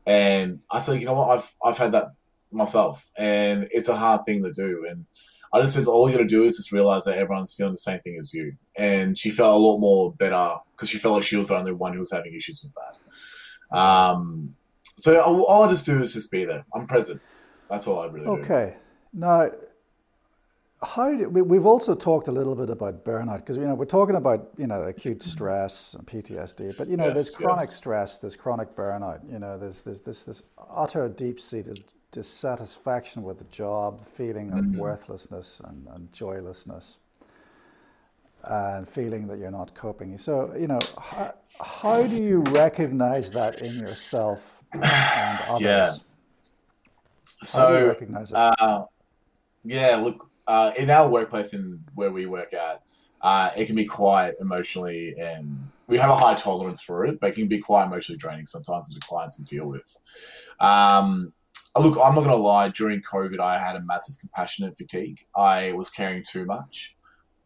and 0.06 0.62
I 0.72 0.80
said, 0.80 1.00
you 1.00 1.06
know 1.06 1.14
what, 1.14 1.38
I've 1.38 1.56
I've 1.64 1.78
had 1.78 1.92
that 1.92 2.14
myself, 2.52 3.10
and 3.18 3.68
it's 3.72 3.90
a 3.90 3.98
hard 3.98 4.24
thing 4.26 4.44
to 4.44 4.52
do, 4.52 4.86
and 4.90 5.06
I 5.54 5.60
just 5.60 5.76
said 5.76 5.88
all 5.88 6.10
you 6.10 6.16
got 6.16 6.24
to 6.24 6.28
do 6.28 6.44
is 6.44 6.56
just 6.56 6.72
realize 6.72 7.04
that 7.04 7.18
everyone's 7.18 7.54
feeling 7.54 7.74
the 7.74 7.78
same 7.78 8.00
thing 8.00 8.18
as 8.18 8.34
you, 8.34 8.54
and 8.78 9.18
she 9.18 9.30
felt 9.30 9.56
a 9.56 9.58
lot 9.58 9.80
more 9.80 10.14
better 10.14 10.56
because 10.72 10.90
she 10.90 10.98
felt 10.98 11.16
like 11.16 11.24
she 11.24 11.36
was 11.36 11.50
the 11.50 11.58
only 11.58 11.74
one 11.74 11.92
who 11.92 12.00
was 12.00 12.12
having 12.12 12.34
issues 12.34 12.64
with 12.64 12.74
that. 12.76 13.78
Um, 13.78 14.56
so 14.96 15.20
all, 15.22 15.44
all 15.46 15.64
I 15.64 15.70
just 15.70 15.86
do 15.86 16.02
is 16.02 16.14
just 16.14 16.32
be 16.32 16.46
there. 16.46 16.66
I'm 16.74 16.88
present. 16.88 17.22
That's 17.70 17.88
all 17.88 18.02
I 18.02 18.08
really 18.08 18.30
do. 18.30 18.32
Okay. 18.32 18.78
Now, 19.14 19.52
how 20.84 21.16
do, 21.16 21.30
we, 21.30 21.42
we've 21.42 21.66
also 21.66 21.96
talked 21.96 22.28
a 22.28 22.32
little 22.32 22.56
bit 22.56 22.70
about 22.70 23.04
burnout 23.06 23.40
because 23.40 23.58
you 23.58 23.64
know 23.66 23.76
we're 23.76 23.86
talking 23.86 24.16
about 24.16 24.50
you 24.58 24.68
know 24.68 24.84
acute 24.84 25.24
stress 25.24 25.94
and 25.96 26.06
PTSD, 26.06 26.78
but 26.78 26.88
you 26.88 26.98
know 26.98 27.06
Yes, 27.08 27.14
there's 27.14 27.36
chronic 27.36 27.62
yes. 27.62 27.76
stress, 27.76 28.18
there's 28.20 28.36
chronic 28.36 28.76
burnout. 28.76 29.20
You 29.32 29.40
know, 29.40 29.58
there's 29.58 29.82
there's 29.82 30.02
this 30.02 30.24
this 30.24 30.42
utter 30.70 31.10
deep-seated 31.10 31.84
dissatisfaction 32.12 33.24
with 33.24 33.40
the 33.40 33.46
job, 33.46 34.00
the 34.00 34.06
feeling 34.06 34.52
of 34.54 34.66
Mm-hmm. 34.66 34.78
worthlessness 34.78 35.62
and, 35.66 35.88
and 35.94 36.12
joylessness, 36.14 37.00
and 38.44 38.88
feeling 38.88 39.28
that 39.28 39.40
you're 39.40 39.52
not 39.52 39.74
coping. 39.76 40.18
So 40.18 40.54
you 40.58 40.68
know, 40.68 40.80
how, 41.02 41.34
how 41.60 42.06
do 42.06 42.16
you 42.16 42.40
recognize 42.52 43.32
that 43.32 43.62
in 43.62 43.74
yourself 43.80 44.55
and 44.84 45.42
others? 45.48 45.62
Yeah. 45.62 45.86
How 47.54 47.68
do 47.68 47.74
you 47.74 47.86
So 47.86 47.88
recognize 47.90 48.32
it? 48.32 48.38
Uh, 48.38 48.86
yeah, 49.64 49.96
look, 49.98 50.30
uh, 50.48 50.72
in 50.78 50.90
our 50.90 51.10
workplace 51.10 51.54
and 51.54 51.74
where 51.96 52.12
we 52.12 52.26
work 52.26 52.54
at, 52.54 52.84
uh, 53.22 53.50
it 53.58 53.66
can 53.66 53.76
be 53.76 53.86
quite 53.86 54.34
emotionally 54.40 55.16
and 55.20 55.72
we 55.88 55.98
have 55.98 56.10
a 56.10 56.16
high 56.16 56.36
tolerance 56.36 56.82
for 56.82 57.06
it, 57.06 57.20
but 57.20 57.32
it 57.32 57.36
can 57.36 57.48
be 57.48 57.60
quite 57.60 57.86
emotionally 57.86 58.18
draining 58.18 58.46
sometimes 58.46 58.88
with 58.88 59.00
the 59.00 59.06
clients 59.06 59.38
we 59.38 59.46
deal 59.46 59.68
with. 59.68 59.98
Um, 60.60 61.34
look, 61.78 61.98
I'm 61.98 62.16
not 62.16 62.22
going 62.22 62.30
to 62.30 62.36
lie. 62.36 62.70
During 62.70 63.02
COVID, 63.02 63.40
I 63.40 63.60
had 63.60 63.76
a 63.76 63.82
massive 63.82 64.18
compassionate 64.20 64.78
fatigue. 64.78 65.20
I 65.36 65.74
was 65.74 65.90
caring 65.90 66.24
too 66.24 66.46
much, 66.46 66.96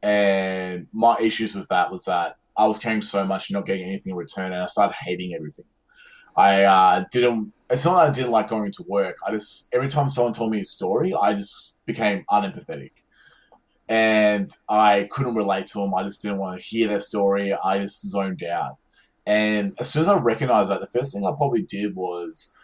and 0.02 0.88
my 0.94 1.18
issues 1.20 1.54
with 1.54 1.68
that 1.70 1.92
was 1.92 2.06
that 2.06 2.38
I 2.58 2.66
was 2.66 2.80
caring 2.80 3.02
so 3.02 3.26
much, 3.26 3.52
not 3.52 3.66
getting 3.66 3.86
anything 3.86 4.12
in 4.12 4.18
return, 4.18 4.54
and 4.54 4.62
I 4.62 4.66
started 4.66 4.96
hating 4.96 5.34
everything. 5.34 5.66
I 6.36 6.64
uh, 6.64 7.06
didn't. 7.12 7.54
It's 7.70 7.86
not 7.86 7.96
that 7.96 8.10
I 8.10 8.12
didn't 8.12 8.32
like 8.32 8.50
going 8.50 8.72
to 8.72 8.84
work. 8.88 9.18
I 9.26 9.32
just 9.32 9.74
every 9.74 9.88
time 9.88 10.10
someone 10.10 10.34
told 10.34 10.52
me 10.52 10.62
a 10.62 10.66
story, 10.66 11.14
I 11.14 11.34
just 11.34 11.76
became 11.86 12.26
unempathetic, 12.32 12.92
and 13.88 14.52
I 14.68 15.08
couldn't 15.12 15.36
relate 15.36 15.68
to 15.68 15.80
them. 15.80 15.94
I 15.94 16.04
just 16.04 16.22
didn't 16.22 16.40
want 16.40 16.60
to 16.60 16.66
hear 16.66 16.88
their 16.88 17.00
story. 17.00 17.54
I 17.54 17.80
just 17.80 18.08
zoned 18.08 18.44
out. 18.44 18.78
And 19.26 19.76
as 19.80 19.92
soon 19.92 20.02
as 20.02 20.08
I 20.08 20.18
recognized 20.18 20.72
that, 20.72 20.80
the 20.82 20.88
first 20.88 21.14
thing 21.14 21.24
I 21.24 21.32
probably 21.38 21.62
did 21.62 21.96
was 21.96 22.56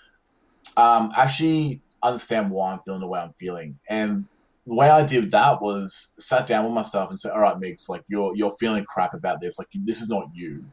um, 0.78 1.12
actually 1.16 1.82
understand 2.02 2.50
why 2.50 2.72
I'm 2.72 2.80
feeling 2.80 3.02
the 3.02 3.08
way 3.08 3.20
I'm 3.20 3.34
feeling. 3.34 3.78
And 3.90 4.26
the 4.66 4.76
way 4.76 4.90
I 4.90 5.06
did 5.06 5.32
that 5.32 5.62
was 5.62 6.14
sat 6.18 6.48
down 6.48 6.66
with 6.66 6.74
myself 6.74 7.10
and 7.10 7.20
said, 7.20 7.34
"All 7.34 7.42
right, 7.42 7.56
Migs, 7.58 7.88
like 7.88 8.04
you're 8.08 8.36
you're 8.36 8.52
feeling 8.54 8.84
crap 8.84 9.14
about 9.14 9.42
this. 9.42 9.60
Like 9.60 9.68
this 9.74 10.02
is 10.02 10.10
not 10.10 10.30
you. 10.34 10.66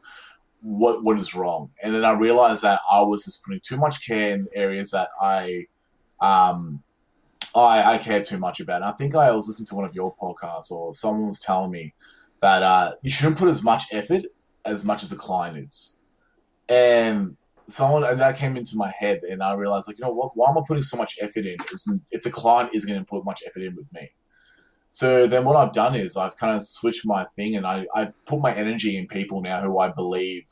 What 0.62 1.04
what 1.04 1.18
is 1.18 1.34
wrong?" 1.34 1.70
And 1.82 1.94
then 1.94 2.04
I 2.04 2.12
realized 2.12 2.62
that 2.62 2.80
I 2.90 3.02
was 3.02 3.24
just 3.24 3.44
putting 3.44 3.60
too 3.60 3.76
much 3.76 4.06
care 4.06 4.34
in 4.34 4.48
areas 4.54 4.92
that 4.92 5.08
I 5.20 5.66
um 6.20 6.82
I 7.54 7.94
I 7.94 7.98
care 7.98 8.22
too 8.22 8.38
much 8.38 8.60
about. 8.60 8.76
And 8.76 8.84
I 8.84 8.92
think 8.92 9.14
I 9.14 9.30
was 9.32 9.48
listening 9.48 9.66
to 9.66 9.74
one 9.74 9.84
of 9.84 9.94
your 9.94 10.14
podcasts 10.16 10.70
or 10.70 10.94
someone 10.94 11.26
was 11.26 11.40
telling 11.40 11.70
me 11.70 11.94
that 12.40 12.62
uh, 12.62 12.92
you 13.02 13.10
shouldn't 13.10 13.38
put 13.38 13.48
as 13.48 13.62
much 13.62 13.84
effort 13.92 14.24
as 14.64 14.84
much 14.84 15.02
as 15.02 15.10
the 15.10 15.16
client 15.16 15.58
is. 15.58 16.00
And 16.68 17.36
someone 17.68 18.04
and 18.04 18.20
that 18.20 18.36
came 18.36 18.56
into 18.56 18.76
my 18.76 18.92
head 18.98 19.20
and 19.22 19.42
I 19.42 19.54
realized 19.54 19.88
like 19.88 19.98
you 19.98 20.04
know 20.04 20.12
what 20.12 20.32
why 20.34 20.50
am 20.50 20.58
I 20.58 20.62
putting 20.66 20.82
so 20.82 20.96
much 20.96 21.16
effort 21.20 21.46
in 21.46 21.56
if 22.10 22.22
the 22.22 22.30
client 22.30 22.70
isn't 22.74 22.88
going 22.88 23.00
to 23.00 23.06
put 23.06 23.24
much 23.24 23.42
effort 23.46 23.62
in 23.62 23.76
with 23.76 23.86
me 23.92 24.10
so 24.92 25.26
then 25.26 25.44
what 25.44 25.56
I've 25.56 25.72
done 25.72 25.96
is 25.96 26.16
I've 26.16 26.36
kind 26.36 26.56
of 26.56 26.64
switched 26.64 27.04
my 27.04 27.26
thing 27.36 27.56
and 27.56 27.66
I, 27.66 27.86
I've 27.94 28.24
put 28.26 28.40
my 28.40 28.54
energy 28.54 28.96
in 28.96 29.08
people 29.08 29.42
now 29.42 29.60
who 29.60 29.78
I 29.78 29.88
believe 29.88 30.44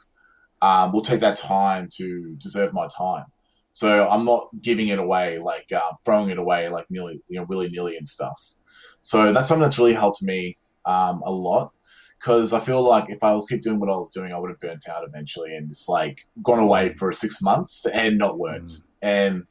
um, 0.62 0.92
will 0.92 1.02
take 1.02 1.20
that 1.20 1.36
time 1.36 1.88
to 1.96 2.34
deserve 2.38 2.72
my 2.72 2.88
time 2.88 3.26
so 3.70 4.08
I'm 4.08 4.24
not 4.24 4.48
giving 4.60 4.88
it 4.88 4.98
away 4.98 5.38
like 5.38 5.70
uh, 5.72 5.92
throwing 6.04 6.30
it 6.30 6.38
away 6.38 6.68
like 6.68 6.86
nearly 6.90 7.22
you 7.28 7.38
know 7.38 7.46
willy 7.48 7.70
nilly 7.70 7.96
and 7.96 8.08
stuff 8.08 8.54
so 9.02 9.32
that's 9.32 9.46
something 9.46 9.62
that's 9.62 9.78
really 9.78 9.94
helped 9.94 10.22
me 10.22 10.56
um, 10.84 11.22
a 11.24 11.30
lot 11.30 11.72
because 12.20 12.52
I 12.52 12.60
feel 12.60 12.82
like 12.82 13.08
if 13.08 13.24
I 13.24 13.32
was 13.32 13.46
keep 13.46 13.62
doing 13.62 13.80
what 13.80 13.88
I 13.88 13.96
was 13.96 14.10
doing, 14.10 14.32
I 14.32 14.38
would 14.38 14.50
have 14.50 14.60
burnt 14.60 14.88
out 14.88 15.04
eventually 15.06 15.56
and 15.56 15.68
just 15.68 15.88
like 15.88 16.26
gone 16.42 16.58
away 16.58 16.90
for 16.90 17.10
six 17.12 17.40
months 17.40 17.86
and 17.86 18.18
not 18.18 18.38
worked. 18.38 18.68
Mm. 18.68 18.86
And 19.00 19.42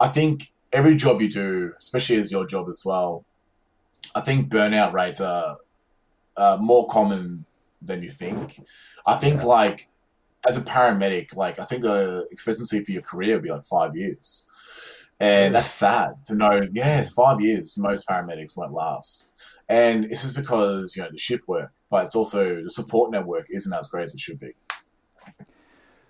I 0.00 0.08
think 0.08 0.52
every 0.72 0.96
job 0.96 1.22
you 1.22 1.30
do, 1.30 1.72
especially 1.78 2.16
as 2.16 2.32
your 2.32 2.44
job 2.44 2.68
as 2.68 2.82
well, 2.84 3.24
I 4.14 4.20
think 4.20 4.48
burnout 4.48 4.92
rates 4.92 5.20
are 5.20 5.58
uh, 6.36 6.58
more 6.60 6.86
common 6.88 7.44
than 7.82 8.02
you 8.02 8.10
think. 8.10 8.60
I 9.06 9.14
think 9.16 9.44
like 9.44 9.88
as 10.46 10.56
a 10.56 10.60
paramedic, 10.60 11.34
like 11.34 11.58
I 11.58 11.64
think 11.64 11.82
the 11.82 12.26
expectancy 12.30 12.84
for 12.84 12.92
your 12.92 13.02
career 13.02 13.34
would 13.34 13.44
be 13.44 13.50
like 13.50 13.64
five 13.64 13.96
years. 13.96 14.50
And 15.20 15.54
that's 15.54 15.66
sad 15.66 16.24
to 16.26 16.36
know. 16.36 16.62
Yeah, 16.72 17.00
it's 17.00 17.12
five 17.12 17.40
years. 17.40 17.76
Most 17.76 18.08
paramedics 18.08 18.56
won't 18.56 18.72
last. 18.72 19.34
And 19.68 20.04
it's 20.04 20.22
just 20.22 20.36
because, 20.36 20.96
you 20.96 21.02
know, 21.02 21.10
the 21.10 21.18
shift 21.18 21.48
work, 21.48 21.72
but 21.90 22.04
it's 22.04 22.14
also 22.14 22.62
the 22.62 22.70
support 22.70 23.10
network 23.10 23.46
isn't 23.50 23.72
as 23.72 23.88
great 23.88 24.04
as 24.04 24.14
it 24.14 24.20
should 24.20 24.38
be. 24.38 24.52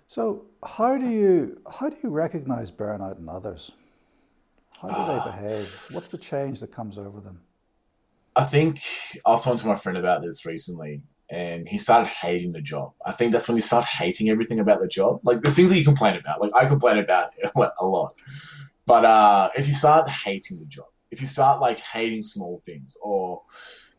So 0.07 0.45
how 0.63 0.97
do 0.97 1.07
you 1.07 1.61
how 1.71 1.89
do 1.89 1.95
you 2.01 2.09
recognize 2.09 2.71
burnout 2.71 3.19
in 3.19 3.29
others? 3.29 3.71
How 4.81 4.89
do 4.89 5.13
they 5.13 5.31
behave? 5.31 5.87
What's 5.91 6.09
the 6.09 6.17
change 6.17 6.59
that 6.61 6.71
comes 6.71 6.97
over 6.97 7.19
them? 7.19 7.41
I 8.35 8.43
think 8.43 8.79
I 9.25 9.31
was 9.31 9.43
talking 9.43 9.59
to 9.59 9.67
my 9.67 9.75
friend 9.75 9.97
about 9.97 10.23
this 10.23 10.45
recently, 10.45 11.01
and 11.29 11.67
he 11.67 11.77
started 11.77 12.07
hating 12.07 12.53
the 12.53 12.61
job. 12.61 12.93
I 13.05 13.11
think 13.11 13.31
that's 13.31 13.47
when 13.47 13.57
you 13.57 13.61
start 13.61 13.85
hating 13.85 14.29
everything 14.29 14.59
about 14.59 14.81
the 14.81 14.87
job. 14.87 15.19
Like 15.23 15.41
the 15.41 15.51
things 15.51 15.69
that 15.69 15.77
you 15.77 15.85
complain 15.85 16.15
about. 16.15 16.41
Like 16.41 16.51
I 16.55 16.65
complain 16.65 16.97
about 16.97 17.31
a 17.79 17.85
lot, 17.85 18.13
but 18.85 19.05
uh, 19.05 19.49
if 19.57 19.67
you 19.67 19.73
start 19.73 20.09
hating 20.09 20.59
the 20.59 20.65
job, 20.65 20.87
if 21.11 21.21
you 21.21 21.27
start 21.27 21.61
like 21.61 21.79
hating 21.79 22.21
small 22.21 22.61
things 22.65 22.95
or 23.01 23.41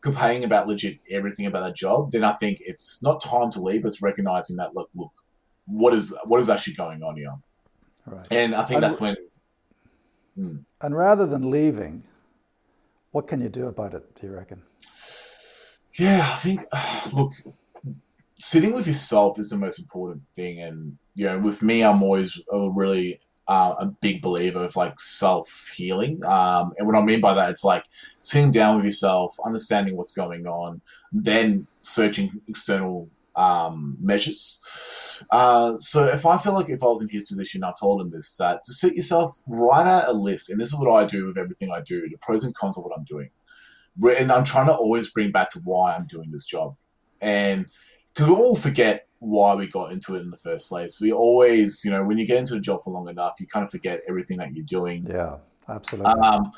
complaining 0.01 0.43
about 0.43 0.67
legit 0.67 0.99
everything 1.09 1.45
about 1.45 1.61
that 1.61 1.75
job, 1.75 2.11
then 2.11 2.23
I 2.23 2.33
think 2.33 2.59
it's 2.61 3.01
not 3.03 3.21
time 3.21 3.51
to 3.51 3.61
leave. 3.61 3.85
It's 3.85 4.01
recognizing 4.01 4.57
that 4.57 4.75
look, 4.75 4.89
look, 4.95 5.11
what 5.65 5.93
is 5.93 6.17
what 6.25 6.39
is 6.39 6.49
actually 6.49 6.73
going 6.73 7.03
on 7.03 7.15
here, 7.15 7.35
right. 8.05 8.27
and 8.31 8.55
I 8.55 8.63
think 8.63 8.75
and, 8.75 8.83
that's 8.83 8.99
when. 8.99 9.15
And 10.81 10.95
rather 10.95 11.25
than 11.25 11.51
leaving, 11.51 12.03
what 13.11 13.27
can 13.27 13.41
you 13.41 13.49
do 13.49 13.67
about 13.67 13.93
it? 13.93 14.15
Do 14.15 14.27
you 14.27 14.33
reckon? 14.33 14.63
Yeah, 15.97 16.21
I 16.21 16.37
think. 16.37 16.65
Look, 17.13 17.33
sitting 18.39 18.73
with 18.73 18.87
yourself 18.87 19.39
is 19.39 19.49
the 19.49 19.57
most 19.57 19.79
important 19.79 20.23
thing, 20.35 20.61
and 20.61 20.97
you 21.15 21.25
know, 21.25 21.39
with 21.39 21.61
me, 21.61 21.83
I'm 21.83 22.01
always 22.01 22.41
a 22.51 22.69
really 22.69 23.19
uh, 23.47 23.75
a 23.79 23.85
big 23.85 24.21
believer 24.21 24.63
of 24.63 24.75
like 24.75 24.99
self 24.99 25.71
healing. 25.75 26.23
Um, 26.23 26.73
and 26.77 26.87
what 26.87 26.95
I 26.95 27.01
mean 27.01 27.21
by 27.21 27.33
that, 27.33 27.49
it's 27.49 27.65
like 27.65 27.85
sitting 28.21 28.51
down 28.51 28.77
with 28.77 28.85
yourself, 28.85 29.35
understanding 29.45 29.97
what's 29.97 30.13
going 30.13 30.47
on, 30.47 30.81
then 31.11 31.67
searching 31.81 32.41
external 32.47 33.09
um, 33.35 33.97
measures. 33.99 34.61
Uh, 35.29 35.77
so 35.77 36.07
if 36.07 36.25
I 36.25 36.37
feel 36.37 36.53
like 36.53 36.69
if 36.69 36.83
I 36.83 36.87
was 36.87 37.01
in 37.01 37.09
his 37.09 37.25
position, 37.25 37.63
I 37.63 37.73
told 37.79 38.01
him 38.01 38.09
this 38.09 38.37
that 38.37 38.63
to 38.63 38.73
sit 38.73 38.95
yourself, 38.95 39.41
write 39.47 39.87
out 39.87 40.09
a 40.09 40.13
list, 40.13 40.49
and 40.49 40.59
this 40.59 40.69
is 40.69 40.79
what 40.79 40.91
I 40.91 41.05
do 41.05 41.27
with 41.27 41.37
everything 41.37 41.71
I 41.71 41.81
do: 41.81 42.07
the 42.09 42.17
pros 42.19 42.43
and 42.43 42.55
cons 42.55 42.77
of 42.77 42.83
what 42.83 42.97
I'm 42.97 43.05
doing. 43.05 43.29
And 44.17 44.31
I'm 44.31 44.43
trying 44.43 44.67
to 44.67 44.73
always 44.73 45.09
bring 45.09 45.31
back 45.31 45.49
to 45.51 45.59
why 45.63 45.93
I'm 45.93 46.05
doing 46.05 46.31
this 46.31 46.45
job, 46.45 46.75
and 47.21 47.65
because 48.13 48.29
we 48.29 48.35
all 48.35 48.55
forget 48.55 49.07
why 49.21 49.53
we 49.53 49.67
got 49.67 49.91
into 49.91 50.15
it 50.15 50.21
in 50.21 50.31
the 50.31 50.37
first 50.37 50.67
place. 50.67 50.99
We 50.99 51.11
always, 51.11 51.85
you 51.85 51.91
know, 51.91 52.03
when 52.03 52.17
you 52.17 52.25
get 52.25 52.39
into 52.39 52.55
a 52.55 52.59
job 52.59 52.83
for 52.83 52.91
long 52.91 53.07
enough, 53.07 53.39
you 53.39 53.45
kind 53.45 53.63
of 53.63 53.69
forget 53.69 54.01
everything 54.09 54.37
that 54.37 54.51
you're 54.53 54.65
doing. 54.65 55.05
Yeah, 55.07 55.37
absolutely. 55.69 56.11
Um, 56.11 56.51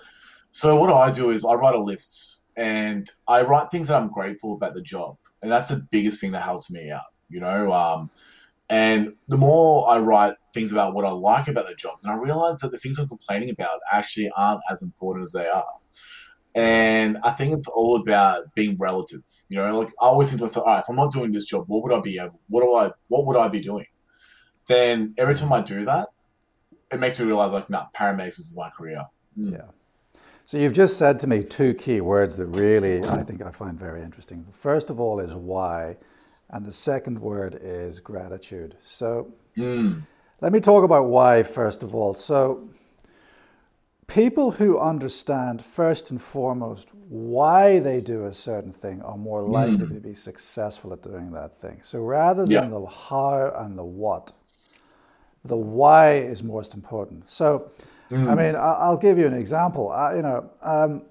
so 0.50 0.80
what 0.80 0.90
I 0.90 1.12
do 1.12 1.32
is 1.32 1.44
I 1.44 1.56
write 1.56 1.76
a 1.76 1.82
list 1.82 2.44
and 2.56 3.10
I 3.28 3.42
write 3.42 3.70
things 3.70 3.90
that 3.90 4.02
I'm 4.02 4.10
grateful 4.10 4.54
about 4.54 4.76
the 4.76 4.82
job, 4.82 5.18
and 5.44 5.52
that's 5.52 5.68
the 5.68 5.86
biggest 5.92 6.20
thing 6.20 6.32
that 6.32 6.42
helps 6.42 6.72
me 6.72 6.90
out. 6.90 7.04
You 7.30 7.42
know, 7.42 7.72
um, 7.74 8.10
and 8.70 9.14
the 9.28 9.38
more 9.38 9.90
I 9.90 10.00
write 10.00 10.36
things 10.54 10.72
about 10.72 10.96
what 10.96 11.06
I 11.06 11.12
like 11.12 11.48
about 11.48 11.68
the 11.68 11.76
job, 11.76 11.98
then 12.02 12.14
I 12.14 12.16
realize 12.16 12.60
that 12.60 12.72
the 12.72 12.78
things 12.78 12.98
I'm 12.98 13.08
complaining 13.08 13.50
about 13.50 13.80
actually 13.92 14.32
aren't 14.36 14.62
as 14.72 14.82
important 14.82 15.24
as 15.24 15.32
they 15.34 15.48
are. 15.48 15.66
And 16.56 17.18
I 17.24 17.32
think 17.32 17.54
it's 17.54 17.68
all 17.68 17.98
about 17.98 18.56
being 18.56 18.78
relative. 18.80 19.22
You 19.50 19.58
know, 19.58 19.78
like 19.78 19.90
I 20.02 20.06
always 20.06 20.30
think 20.30 20.40
to 20.40 20.44
myself, 20.44 20.66
all 20.66 20.74
right, 20.74 20.80
if 20.80 20.90
I'm 20.90 20.96
not 20.96 21.12
doing 21.12 21.34
this 21.34 21.46
job, 21.46 21.66
what 21.68 21.84
would 21.84 21.92
I 21.92 22.00
be 22.00 22.20
able, 22.20 22.40
what 22.50 22.62
do 22.62 22.74
I 22.74 22.92
what 23.10 23.26
would 23.26 23.38
I 23.38 23.48
be 23.48 23.60
doing? 23.60 23.88
Then 24.68 25.14
every 25.18 25.36
time 25.36 25.52
I 25.52 25.62
do 25.62 25.84
that, 25.86 26.08
it 26.92 27.00
makes 27.00 27.20
me 27.20 27.26
realize 27.26 27.52
like, 27.52 27.70
nah, 27.70 27.88
paramedics 27.94 28.40
is 28.40 28.56
my 28.56 28.70
career. 28.70 29.04
Mm. 29.38 29.54
Yeah. 29.54 29.72
So 30.46 30.58
you've 30.58 30.74
just 30.74 30.98
said 30.98 31.20
to 31.20 31.28
me 31.28 31.42
two 31.42 31.74
key 31.74 32.02
words 32.02 32.36
that 32.36 32.48
really 32.48 33.04
I 33.06 33.24
think 33.24 33.42
I 33.42 33.52
find 33.52 33.80
very 33.80 34.02
interesting. 34.02 34.44
The 34.46 34.58
first 34.58 34.90
of 34.90 35.00
all 35.00 35.20
is 35.20 35.34
why, 35.34 35.96
and 36.50 36.66
the 36.66 36.74
second 36.74 37.18
word 37.20 37.58
is 37.62 38.00
gratitude. 38.00 38.76
So 38.84 39.32
mm. 39.58 40.02
let 40.42 40.52
me 40.52 40.60
talk 40.60 40.84
about 40.84 41.06
why 41.06 41.44
first 41.44 41.82
of 41.82 41.96
all. 41.96 42.14
So 42.14 42.70
people 44.08 44.52
who 44.52 44.78
understand 44.78 45.66
first 45.66 46.12
and 46.12 46.22
foremost 46.22 46.90
why 47.08 47.80
they 47.80 48.02
do 48.02 48.26
a 48.26 48.34
certain 48.34 48.74
thing 48.74 49.02
are 49.04 49.18
more 49.18 49.42
likely 49.42 49.86
mm. 49.86 49.94
to 49.94 50.00
be 50.02 50.14
successful 50.14 50.92
at 50.92 51.02
doing 51.02 51.32
that 51.32 51.58
thing. 51.60 51.80
So 51.84 52.00
rather 52.02 52.44
than 52.44 52.52
yeah. 52.52 52.66
the 52.66 52.86
how 52.86 53.54
and 53.60 53.78
the 53.78 53.84
what, 53.86 54.34
the 55.46 55.58
why 55.58 56.16
is 56.16 56.44
most 56.44 56.74
important. 56.74 57.30
So, 57.30 57.72
mm. 58.14 58.30
I 58.30 58.36
mean, 58.36 58.56
I'll 58.56 58.98
give 58.98 59.18
you 59.18 59.28
an 59.28 59.34
example. 59.34 59.92
I, 59.92 60.16
you 60.16 60.22
know, 60.22 60.50
um, 60.62 61.02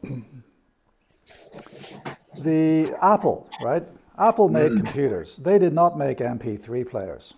the 2.43 2.97
Apple, 3.03 3.49
right? 3.65 3.83
Apple 4.19 4.49
made 4.49 4.73
mm. 4.73 4.77
computers. 4.77 5.37
They 5.37 5.59
did 5.59 5.73
not 5.73 5.99
make 5.99 6.19
MP3 6.19 6.89
players. 6.89 7.35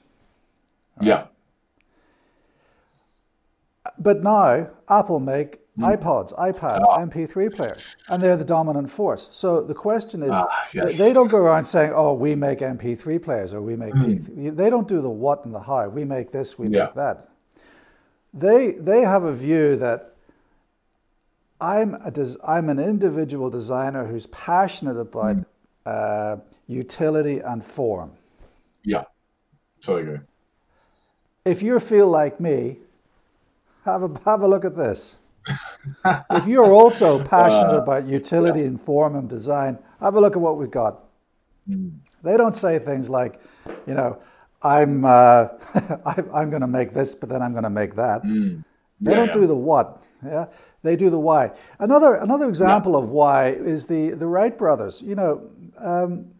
Right? 0.97 1.07
Yeah. 1.07 1.27
But 3.99 4.23
now 4.23 4.71
Apple 4.89 5.21
make 5.21 5.61
mm. 5.77 5.97
iPods, 5.97 6.35
iPads, 6.39 6.85
oh. 6.89 6.99
MP3 6.99 7.55
players, 7.55 7.97
and 8.11 8.23
they're 8.23 8.37
the 8.37 8.45
dominant 8.45 8.91
force. 8.91 9.29
So 9.31 9.63
the 9.63 9.75
question 9.75 10.23
is, 10.23 10.31
ah, 10.33 10.49
yes. 10.73 10.99
they 10.99 11.13
don't 11.13 11.31
go 11.31 11.39
around 11.39 11.65
saying, 11.65 11.93
"Oh, 11.95 12.15
we 12.15 12.35
make 12.35 12.61
MP3 12.61 13.23
players," 13.23 13.53
or 13.53 13.61
"We 13.61 13.77
make 13.77 13.95
mm. 13.95 14.21
P3. 14.21 14.57
They 14.57 14.71
don't 14.71 14.89
do 14.89 15.01
the 15.01 15.11
what 15.11 15.45
and 15.45 15.55
the 15.55 15.61
how. 15.61 15.89
We 15.89 16.05
make 16.05 16.33
this, 16.33 16.59
we 16.59 16.69
yeah. 16.69 16.87
make 16.87 16.95
that. 16.95 17.29
They 18.35 18.73
they 18.73 19.03
have 19.03 19.23
a 19.25 19.33
view 19.33 19.77
that 19.77 20.15
I'm 21.61 21.95
a 22.05 22.11
des- 22.11 22.37
I'm 22.47 22.69
an 22.69 22.81
individual 22.81 23.49
designer 23.49 24.05
who's 24.05 24.27
passionate 24.27 24.99
about 24.99 25.37
mm. 25.37 25.45
uh, 25.87 26.37
utility 26.67 27.39
and 27.39 27.65
form. 27.65 28.13
Yeah, 28.83 29.05
totally 29.81 30.03
agree. 30.03 30.27
If 31.45 31.63
you 31.63 31.79
feel 31.79 32.09
like 32.09 32.41
me, 32.41 32.79
have 33.85 34.03
a 34.03 34.11
have 34.25 34.43
a 34.43 34.49
look 34.49 34.65
at 34.65 34.77
this. 34.77 35.17
if 36.31 36.47
you're 36.47 36.73
also 36.73 37.23
passionate 37.23 37.79
uh, 37.79 37.83
about 37.83 38.07
utility 38.07 38.61
yeah. 38.61 38.67
and 38.67 38.81
form 38.81 39.15
and 39.15 39.29
design, 39.29 39.79
have 40.01 40.17
a 40.17 40.21
look 40.21 40.35
at 40.35 40.43
what 40.43 40.57
we've 40.57 40.71
got. 40.71 41.05
Mm. 41.69 41.99
They 42.23 42.37
don't 42.37 42.55
say 42.55 42.79
things 42.79 43.09
like, 43.09 43.41
you 43.87 43.95
know, 43.95 44.19
I'm 44.65 45.05
uh, 45.05 45.49
I'm 46.07 46.51
going 46.51 46.63
to 46.63 46.67
make 46.67 46.95
this, 46.95 47.15
but 47.15 47.29
then 47.29 47.43
I'm 47.43 47.53
going 47.53 47.65
to 47.65 47.71
make 47.71 47.95
that. 47.97 48.23
Mm. 48.23 48.65
They 49.01 49.11
yeah, 49.11 49.27
don't 49.27 49.33
do 49.33 49.47
the 49.47 49.55
what. 49.55 50.03
Yeah, 50.25 50.47
they 50.83 50.97
do 50.97 51.11
the 51.11 51.19
why. 51.19 51.53
Another 51.79 52.15
another 52.15 52.49
example 52.49 52.93
yeah. 52.93 52.99
of 52.99 53.11
why 53.11 53.49
is 53.51 53.87
the 53.87 54.11
the 54.11 54.27
Wright 54.27 54.57
brothers. 54.57 55.03
You 55.03 55.15
know, 55.17 55.51
um, 55.77 56.31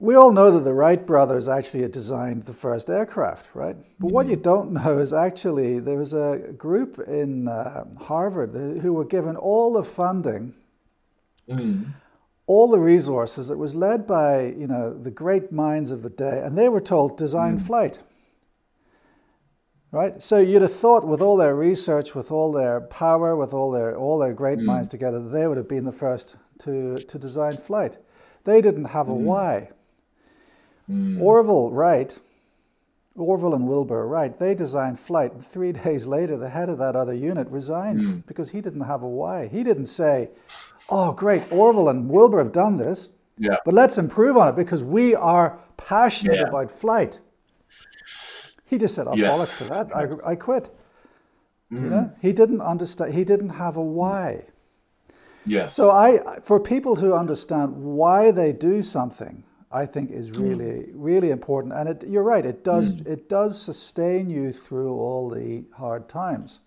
we 0.00 0.16
all 0.16 0.32
know 0.32 0.50
that 0.50 0.64
the 0.64 0.74
Wright 0.74 1.06
brothers 1.06 1.46
actually 1.46 1.82
had 1.82 1.92
designed 1.92 2.42
the 2.42 2.52
first 2.52 2.90
aircraft, 2.90 3.54
right? 3.54 3.76
But 4.00 4.06
mm-hmm. 4.06 4.14
what 4.14 4.28
you 4.28 4.36
don't 4.36 4.72
know 4.72 4.98
is 4.98 5.12
actually 5.12 5.78
there 5.78 5.98
was 5.98 6.12
a 6.14 6.52
group 6.58 6.98
in 7.06 7.46
uh, 7.46 7.84
Harvard 8.00 8.80
who 8.80 8.92
were 8.92 9.04
given 9.04 9.36
all 9.36 9.72
the 9.72 9.84
funding. 9.84 10.54
Mm-hmm 11.48 11.90
all 12.52 12.70
the 12.70 12.78
resources 12.78 13.48
that 13.48 13.56
was 13.56 13.74
led 13.74 14.06
by 14.06 14.42
you 14.62 14.66
know 14.66 14.92
the 14.92 15.10
great 15.10 15.50
minds 15.50 15.90
of 15.90 16.02
the 16.02 16.10
day 16.10 16.42
and 16.44 16.56
they 16.56 16.68
were 16.68 16.82
told 16.82 17.16
design 17.16 17.58
mm. 17.58 17.66
flight 17.66 17.98
right 19.90 20.22
so 20.22 20.38
you'd 20.38 20.60
have 20.60 20.80
thought 20.84 21.06
with 21.06 21.22
all 21.22 21.38
their 21.38 21.54
research 21.54 22.14
with 22.14 22.30
all 22.30 22.52
their 22.52 22.82
power 22.82 23.36
with 23.36 23.54
all 23.54 23.70
their 23.70 23.96
all 23.96 24.18
their 24.18 24.34
great 24.34 24.58
mm. 24.58 24.64
minds 24.64 24.88
together 24.88 25.18
they 25.30 25.46
would 25.46 25.56
have 25.56 25.68
been 25.76 25.86
the 25.86 25.98
first 26.04 26.36
to 26.58 26.94
to 26.96 27.18
design 27.18 27.52
flight 27.52 27.96
they 28.44 28.60
didn't 28.60 28.90
have 28.96 29.08
a 29.08 29.12
mm. 29.12 29.24
why 29.30 29.70
orville 31.20 31.70
wright 31.70 32.18
Orville 33.14 33.54
and 33.54 33.68
Wilbur 33.68 34.06
Wright, 34.06 34.38
they 34.38 34.54
designed 34.54 34.98
flight. 34.98 35.32
Three 35.38 35.72
days 35.84 36.06
later, 36.06 36.38
the 36.38 36.48
head 36.48 36.70
of 36.70 36.78
that 36.78 36.96
other 36.96 37.12
unit 37.12 37.46
resigned 37.48 38.00
mm. 38.00 38.26
because 38.26 38.48
he 38.48 38.60
didn't 38.60 38.88
have 38.92 39.02
a 39.02 39.08
why. 39.08 39.48
He 39.48 39.62
didn't 39.62 39.86
say, 39.86 40.30
oh, 40.88 41.12
great, 41.12 41.42
Orville 41.50 41.88
and 41.88 42.08
Wilbur 42.08 42.38
have 42.38 42.52
done 42.52 42.76
this. 42.76 43.08
Yeah. 43.38 43.56
But 43.64 43.74
let's 43.74 43.98
improve 43.98 44.36
on 44.36 44.48
it 44.48 44.56
because 44.56 44.84
we 44.84 45.14
are 45.14 45.58
passionate 45.76 46.36
yeah. 46.36 46.48
about 46.48 46.70
flight. 46.70 47.18
He 48.66 48.78
just 48.78 48.94
said, 48.94 49.06
oh, 49.06 49.14
yes. 49.14 49.36
bollocks 49.36 49.58
to 49.58 49.64
that. 49.64 49.96
I, 49.96 50.32
I 50.32 50.34
quit. 50.34 50.70
Mm. 51.72 51.82
You 51.82 51.90
know, 51.90 52.12
he 52.20 52.32
didn't 52.32 52.60
understand, 52.60 53.14
he 53.14 53.24
didn't 53.24 53.50
have 53.50 53.76
a 53.76 53.82
why. 53.82 54.44
Yes. 55.44 55.74
So 55.74 55.90
I, 55.90 56.40
for 56.42 56.60
people 56.60 56.94
to 56.96 57.14
understand 57.14 57.74
why 57.74 58.30
they 58.30 58.52
do 58.52 58.82
something, 58.82 59.42
I 59.70 59.86
think 59.86 60.10
is 60.10 60.30
mm. 60.30 60.42
really, 60.42 60.64
mm. 60.64 60.90
really 60.94 61.30
important. 61.30 61.74
And 61.74 61.88
it, 61.88 62.04
you're 62.06 62.22
right, 62.22 62.44
it 62.44 62.62
does, 62.62 62.92
mm. 62.92 63.06
it 63.06 63.28
does 63.28 63.60
sustain 63.60 64.30
you 64.30 64.52
through 64.52 64.92
all 64.92 65.30
the 65.30 65.64
hard 65.74 66.08
times. 66.08 66.60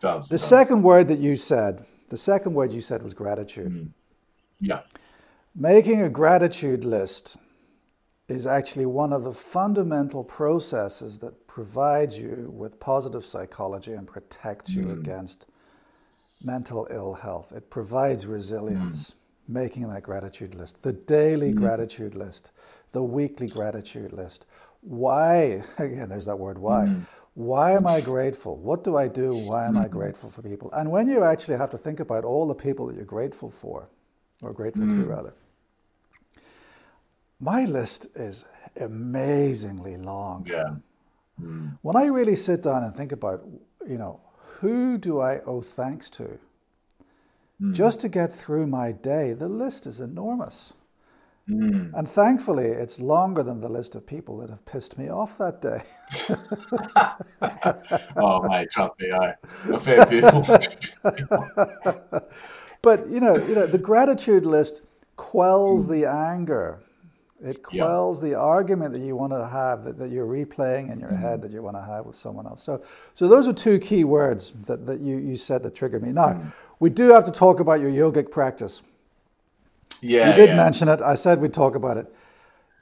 Does. 0.00 0.28
The 0.28 0.36
does. 0.36 0.44
second 0.44 0.82
word 0.82 1.08
that 1.08 1.18
you 1.18 1.34
said 1.34 1.84
the 2.08 2.16
second 2.16 2.54
word 2.54 2.72
you 2.72 2.80
said 2.80 3.02
was 3.02 3.14
gratitude. 3.14 3.72
Mm. 3.72 3.90
Yeah. 4.60 4.80
Making 5.54 6.02
a 6.02 6.08
gratitude 6.08 6.84
list 6.84 7.36
is 8.28 8.46
actually 8.46 8.86
one 8.86 9.12
of 9.12 9.24
the 9.24 9.32
fundamental 9.32 10.22
processes 10.22 11.18
that 11.18 11.46
provides 11.46 12.18
you 12.18 12.52
with 12.54 12.78
positive 12.78 13.24
psychology 13.24 13.94
and 13.94 14.06
protects 14.06 14.74
you 14.74 14.84
mm. 14.84 14.98
against 14.98 15.46
mental 16.44 16.86
ill 16.90 17.14
health. 17.14 17.52
It 17.52 17.70
provides 17.70 18.26
resilience, 18.26 19.10
mm. 19.10 19.14
making 19.48 19.88
that 19.88 20.02
gratitude 20.02 20.54
list, 20.54 20.82
the 20.82 20.92
daily 20.92 21.52
mm. 21.52 21.56
gratitude 21.56 22.14
list, 22.14 22.52
the 22.92 23.02
weekly 23.02 23.46
gratitude 23.46 24.12
list. 24.12 24.46
Why, 24.82 25.64
again, 25.78 26.08
there's 26.08 26.26
that 26.26 26.38
word 26.38 26.58
why. 26.58 26.86
Why 27.38 27.70
am 27.70 27.86
I 27.86 28.00
grateful? 28.00 28.56
What 28.56 28.82
do 28.82 28.96
I 28.96 29.06
do? 29.06 29.32
Why 29.32 29.66
am 29.66 29.76
I 29.76 29.84
mm-hmm. 29.84 29.96
grateful 29.96 30.28
for 30.28 30.42
people? 30.42 30.72
And 30.72 30.90
when 30.90 31.08
you 31.08 31.22
actually 31.22 31.56
have 31.56 31.70
to 31.70 31.78
think 31.78 32.00
about 32.00 32.24
all 32.24 32.48
the 32.48 32.54
people 32.54 32.88
that 32.88 32.96
you're 32.96 33.04
grateful 33.04 33.48
for, 33.48 33.88
or 34.42 34.52
grateful 34.52 34.82
mm. 34.82 35.04
to 35.04 35.08
rather, 35.08 35.34
my 37.38 37.64
list 37.64 38.08
is 38.16 38.44
amazingly 38.80 39.96
long. 39.96 40.48
Yeah. 40.50 40.74
Mm. 41.40 41.78
When 41.82 41.94
I 41.94 42.06
really 42.06 42.34
sit 42.34 42.64
down 42.64 42.82
and 42.82 42.92
think 42.92 43.12
about, 43.12 43.46
you 43.88 43.98
know, 43.98 44.18
who 44.58 44.98
do 44.98 45.20
I 45.20 45.38
owe 45.42 45.60
thanks 45.60 46.10
to? 46.10 46.40
Mm. 47.62 47.72
Just 47.72 48.00
to 48.00 48.08
get 48.08 48.32
through 48.32 48.66
my 48.66 48.90
day, 48.90 49.32
the 49.32 49.48
list 49.48 49.86
is 49.86 50.00
enormous. 50.00 50.72
Mm. 51.48 51.92
And 51.94 52.08
thankfully, 52.08 52.66
it's 52.66 53.00
longer 53.00 53.42
than 53.42 53.60
the 53.60 53.68
list 53.68 53.94
of 53.94 54.06
people 54.06 54.38
that 54.38 54.50
have 54.50 54.64
pissed 54.66 54.98
me 54.98 55.08
off 55.08 55.38
that 55.38 55.62
day. 55.62 55.82
oh, 58.16 58.46
mate, 58.48 58.70
trust 58.70 58.94
me, 59.00 59.10
I 59.12 59.34
a 59.72 59.78
fair 59.78 60.04
people. 60.04 60.42
but 62.82 63.08
you 63.08 63.20
know, 63.20 63.36
you 63.36 63.54
know, 63.54 63.66
the 63.66 63.78
gratitude 63.78 64.44
list 64.44 64.82
quells 65.16 65.86
mm. 65.86 65.90
the 65.90 66.04
anger. 66.04 66.80
It 67.42 67.62
quells 67.62 68.20
the 68.20 68.34
argument 68.34 68.92
that 68.94 69.00
you 69.00 69.14
want 69.14 69.32
to 69.32 69.46
have 69.46 69.84
that, 69.84 69.96
that 69.98 70.10
you're 70.10 70.26
replaying 70.26 70.92
in 70.92 70.98
your 70.98 71.12
mm. 71.12 71.20
head 71.20 71.40
that 71.42 71.52
you 71.52 71.62
want 71.62 71.76
to 71.76 71.82
have 71.82 72.04
with 72.04 72.16
someone 72.16 72.46
else. 72.46 72.64
So, 72.64 72.82
so 73.14 73.28
those 73.28 73.46
are 73.46 73.52
two 73.52 73.78
key 73.78 74.02
words 74.02 74.54
that, 74.66 74.86
that 74.86 75.00
you, 75.00 75.18
you 75.18 75.36
said 75.36 75.62
that 75.62 75.76
triggered 75.76 76.02
me. 76.02 76.10
Now, 76.10 76.30
mm. 76.30 76.52
we 76.80 76.90
do 76.90 77.10
have 77.10 77.22
to 77.24 77.30
talk 77.30 77.60
about 77.60 77.80
your 77.80 77.90
yogic 77.90 78.32
practice. 78.32 78.82
Yeah, 80.02 80.30
you 80.30 80.36
did 80.36 80.50
yeah. 80.50 80.56
mention 80.56 80.88
it. 80.88 81.00
I 81.00 81.14
said 81.14 81.40
we'd 81.40 81.54
talk 81.54 81.74
about 81.74 81.96
it. 81.96 82.12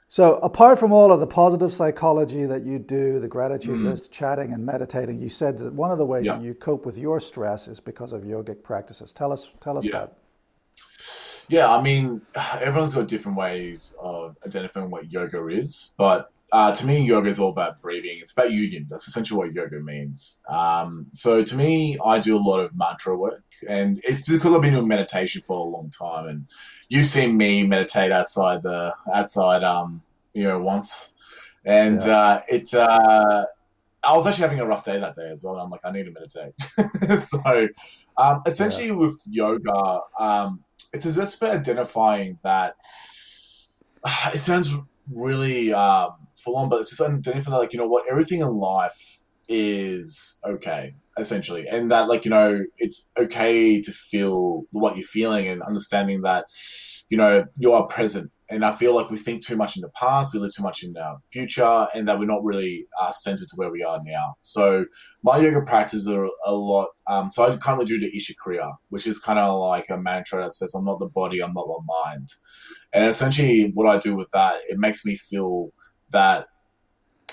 So, 0.09 0.35
apart 0.35 0.79
from 0.79 0.93
all 0.93 1.11
of 1.11 1.19
the 1.19 1.27
positive 1.27 1.73
psychology 1.73 2.45
that 2.45 2.65
you 2.65 2.79
do, 2.79 3.19
the 3.19 3.27
gratitude 3.27 3.79
mm. 3.79 3.89
list, 3.89 4.09
chatting 4.09 4.53
and 4.53 4.65
meditating, 4.65 5.21
you 5.21 5.27
said 5.27 5.57
that 5.57 5.73
one 5.73 5.91
of 5.91 5.97
the 5.97 6.05
ways 6.05 6.25
yeah. 6.25 6.37
that 6.37 6.41
you 6.41 6.53
cope 6.53 6.85
with 6.85 6.97
your 6.97 7.19
stress 7.19 7.67
is 7.67 7.81
because 7.81 8.13
of 8.13 8.21
yogic 8.21 8.63
practices. 8.63 9.11
Tell 9.11 9.33
us, 9.33 9.53
tell 9.59 9.77
us 9.77 9.85
yeah. 9.85 9.91
that. 9.91 10.17
Yeah, 11.49 11.73
I 11.73 11.81
mean, 11.81 12.21
everyone's 12.61 12.93
got 12.93 13.07
different 13.09 13.37
ways 13.37 13.97
of 14.01 14.37
identifying 14.45 14.89
what 14.89 15.11
yoga 15.11 15.45
is, 15.47 15.93
but 15.97 16.31
uh, 16.51 16.71
to 16.73 16.85
me, 16.85 17.05
yoga 17.05 17.27
is 17.27 17.39
all 17.39 17.49
about 17.49 17.81
breathing. 17.81 18.17
It's 18.19 18.31
about 18.31 18.51
union. 18.51 18.87
That's 18.89 19.07
essentially 19.07 19.37
what 19.37 19.53
yoga 19.53 19.79
means. 19.79 20.41
Um, 20.49 21.07
so 21.11 21.43
to 21.43 21.55
me, 21.55 21.97
I 22.03 22.19
do 22.19 22.37
a 22.37 22.39
lot 22.39 22.59
of 22.59 22.75
mantra 22.75 23.17
work, 23.17 23.43
and 23.67 23.99
it's 24.03 24.27
because 24.27 24.53
I've 24.53 24.61
been 24.61 24.73
doing 24.73 24.87
meditation 24.87 25.41
for 25.45 25.57
a 25.57 25.69
long 25.69 25.89
time. 25.89 26.27
And 26.27 26.47
you've 26.87 27.05
seen 27.05 27.35
me 27.35 27.65
meditate 27.65 28.13
outside 28.13 28.63
the 28.63 28.93
outside, 29.13 29.63
um, 29.63 29.99
you 30.33 30.43
know, 30.43 30.61
once, 30.61 31.15
and 31.65 32.01
yeah. 32.01 32.17
uh, 32.17 32.41
it. 32.47 32.73
Uh, 32.73 33.45
I 34.03 34.13
was 34.13 34.25
actually 34.25 34.43
having 34.43 34.61
a 34.61 34.65
rough 34.65 34.85
day 34.85 34.99
that 34.99 35.15
day 35.15 35.29
as 35.29 35.43
well. 35.43 35.55
And 35.55 35.63
I'm 35.63 35.69
like, 35.69 35.81
I 35.83 35.91
need 35.91 36.05
to 36.05 36.11
meditate. 36.11 36.53
so, 37.19 37.67
um, 38.15 38.41
essentially, 38.45 38.87
yeah. 38.87 38.93
with 38.93 39.21
yoga, 39.29 39.99
um, 40.17 40.63
it's 40.93 41.03
just 41.03 41.41
about 41.41 41.57
identifying 41.57 42.39
that. 42.43 42.77
It 44.33 44.37
sounds 44.37 44.73
really 45.11 45.73
um, 45.73 46.11
full 46.35 46.55
on, 46.55 46.69
but 46.69 46.79
it's 46.79 46.89
just 46.89 47.01
underneath 47.01 47.45
that, 47.45 47.51
like, 47.51 47.73
you 47.73 47.79
know 47.79 47.87
what, 47.87 48.05
everything 48.09 48.41
in 48.41 48.47
life 48.47 49.23
is 49.47 50.39
okay, 50.45 50.93
essentially. 51.17 51.67
And 51.67 51.89
that, 51.91 52.07
like, 52.07 52.25
you 52.25 52.31
know, 52.31 52.65
it's 52.77 53.11
okay 53.17 53.81
to 53.81 53.91
feel 53.91 54.63
what 54.71 54.97
you're 54.97 55.05
feeling 55.05 55.47
and 55.47 55.61
understanding 55.61 56.21
that, 56.21 56.45
you 57.09 57.17
know, 57.17 57.45
you 57.57 57.73
are 57.73 57.87
present. 57.87 58.31
And 58.49 58.63
I 58.63 58.71
feel 58.71 58.95
like 58.95 59.09
we 59.09 59.17
think 59.17 59.45
too 59.45 59.57
much 59.57 59.75
in 59.75 59.81
the 59.81 59.89
past, 59.89 60.33
we 60.33 60.39
live 60.39 60.53
too 60.55 60.63
much 60.63 60.83
in 60.83 60.93
the 60.93 61.17
future, 61.29 61.87
and 61.93 62.07
that 62.07 62.17
we're 62.17 62.25
not 62.25 62.43
really 62.43 62.87
uh, 62.99 63.11
centered 63.11 63.47
to 63.49 63.55
where 63.55 63.71
we 63.71 63.83
are 63.83 63.99
now. 64.05 64.35
So 64.41 64.85
my 65.23 65.37
yoga 65.37 65.61
practices 65.63 66.07
are 66.07 66.29
a 66.45 66.53
lot. 66.53 66.89
Um, 67.07 67.29
so 67.29 67.45
I 67.45 67.55
currently 67.57 67.85
do 67.85 67.99
the 67.99 68.15
Isha 68.15 68.33
Kriya, 68.35 68.73
which 68.89 69.05
is 69.05 69.19
kind 69.19 69.37
of 69.37 69.59
like 69.59 69.89
a 69.89 69.97
mantra 69.97 70.43
that 70.43 70.53
says, 70.53 70.73
"I'm 70.73 70.85
not 70.85 70.99
the 70.99 71.07
body, 71.07 71.41
I'm 71.41 71.53
not 71.53 71.67
my 71.67 72.11
mind." 72.11 72.29
And 72.93 73.05
essentially, 73.05 73.71
what 73.73 73.87
I 73.87 73.97
do 73.99 74.15
with 74.15 74.29
that, 74.31 74.57
it 74.69 74.77
makes 74.77 75.05
me 75.05 75.15
feel 75.15 75.71
that 76.11 76.47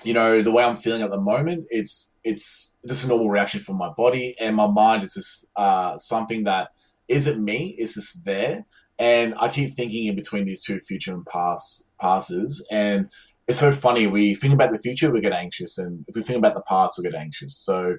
you 0.03 0.13
know 0.13 0.43
the 0.43 0.51
way 0.51 0.65
I'm 0.65 0.77
feeling 0.77 1.03
at 1.03 1.11
the 1.11 1.21
moment, 1.21 1.67
it's 1.71 2.15
it's 2.25 2.79
just 2.87 3.05
a 3.05 3.09
normal 3.09 3.31
reaction 3.31 3.61
from 3.61 3.77
my 3.77 3.91
body, 3.97 4.35
and 4.41 4.57
my 4.57 4.67
mind 4.67 5.03
is 5.03 5.15
just 5.15 5.51
uh, 5.57 5.97
something 5.97 6.45
that 6.45 6.71
isn't 7.09 7.43
me. 7.43 7.75
It's 7.79 7.95
just 7.95 8.25
there, 8.25 8.67
and 8.99 9.35
I 9.41 9.49
keep 9.49 9.75
thinking 9.75 10.07
in 10.07 10.17
between 10.17 10.47
these 10.47 10.65
two 10.65 10.79
future 10.79 11.13
and 11.13 11.27
past 11.27 11.91
passes, 12.01 12.67
and 12.71 13.09
it's 13.47 13.59
so 13.59 13.73
funny. 13.73 14.07
We 14.07 14.35
think 14.35 14.55
about 14.55 14.73
the 14.73 14.79
future, 14.79 15.13
we 15.13 15.21
get 15.21 15.33
anxious, 15.33 15.79
and 15.79 16.05
if 16.09 16.17
we 16.17 16.23
think 16.23 16.39
about 16.39 16.55
the 16.55 16.63
past, 16.63 16.97
we 16.97 17.05
get 17.05 17.15
anxious. 17.15 17.57
So 17.57 17.97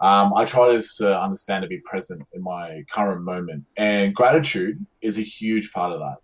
um, 0.00 0.34
I 0.34 0.44
try 0.44 0.74
to 0.74 0.82
to 0.98 1.20
understand 1.20 1.62
to 1.62 1.68
be 1.68 1.80
present 1.84 2.22
in 2.32 2.42
my 2.42 2.84
current 2.90 3.22
moment, 3.22 3.64
and 3.76 4.14
gratitude 4.14 4.84
is 5.00 5.18
a 5.18 5.22
huge 5.22 5.72
part 5.72 5.92
of 5.92 6.00
that. 6.00 6.18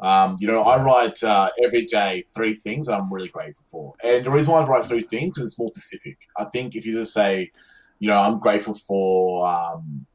Um, 0.00 0.36
you 0.38 0.46
know, 0.46 0.62
I 0.62 0.80
write 0.80 1.22
uh, 1.24 1.50
every 1.62 1.84
day 1.84 2.24
three 2.34 2.54
things 2.54 2.86
that 2.86 2.94
I'm 2.98 3.12
really 3.12 3.28
grateful 3.28 3.64
for. 3.68 3.94
And 4.04 4.24
the 4.24 4.30
reason 4.30 4.52
why 4.52 4.62
I 4.62 4.66
write 4.66 4.84
three 4.84 5.02
things 5.02 5.38
is 5.38 5.46
it's 5.46 5.58
more 5.58 5.70
specific. 5.74 6.18
I 6.36 6.44
think 6.44 6.76
if 6.76 6.86
you 6.86 6.92
just 6.92 7.12
say, 7.12 7.50
you 7.98 8.08
know, 8.08 8.16
I'm 8.16 8.38
grateful 8.38 8.74
for, 8.74 9.48
um, 9.48 10.06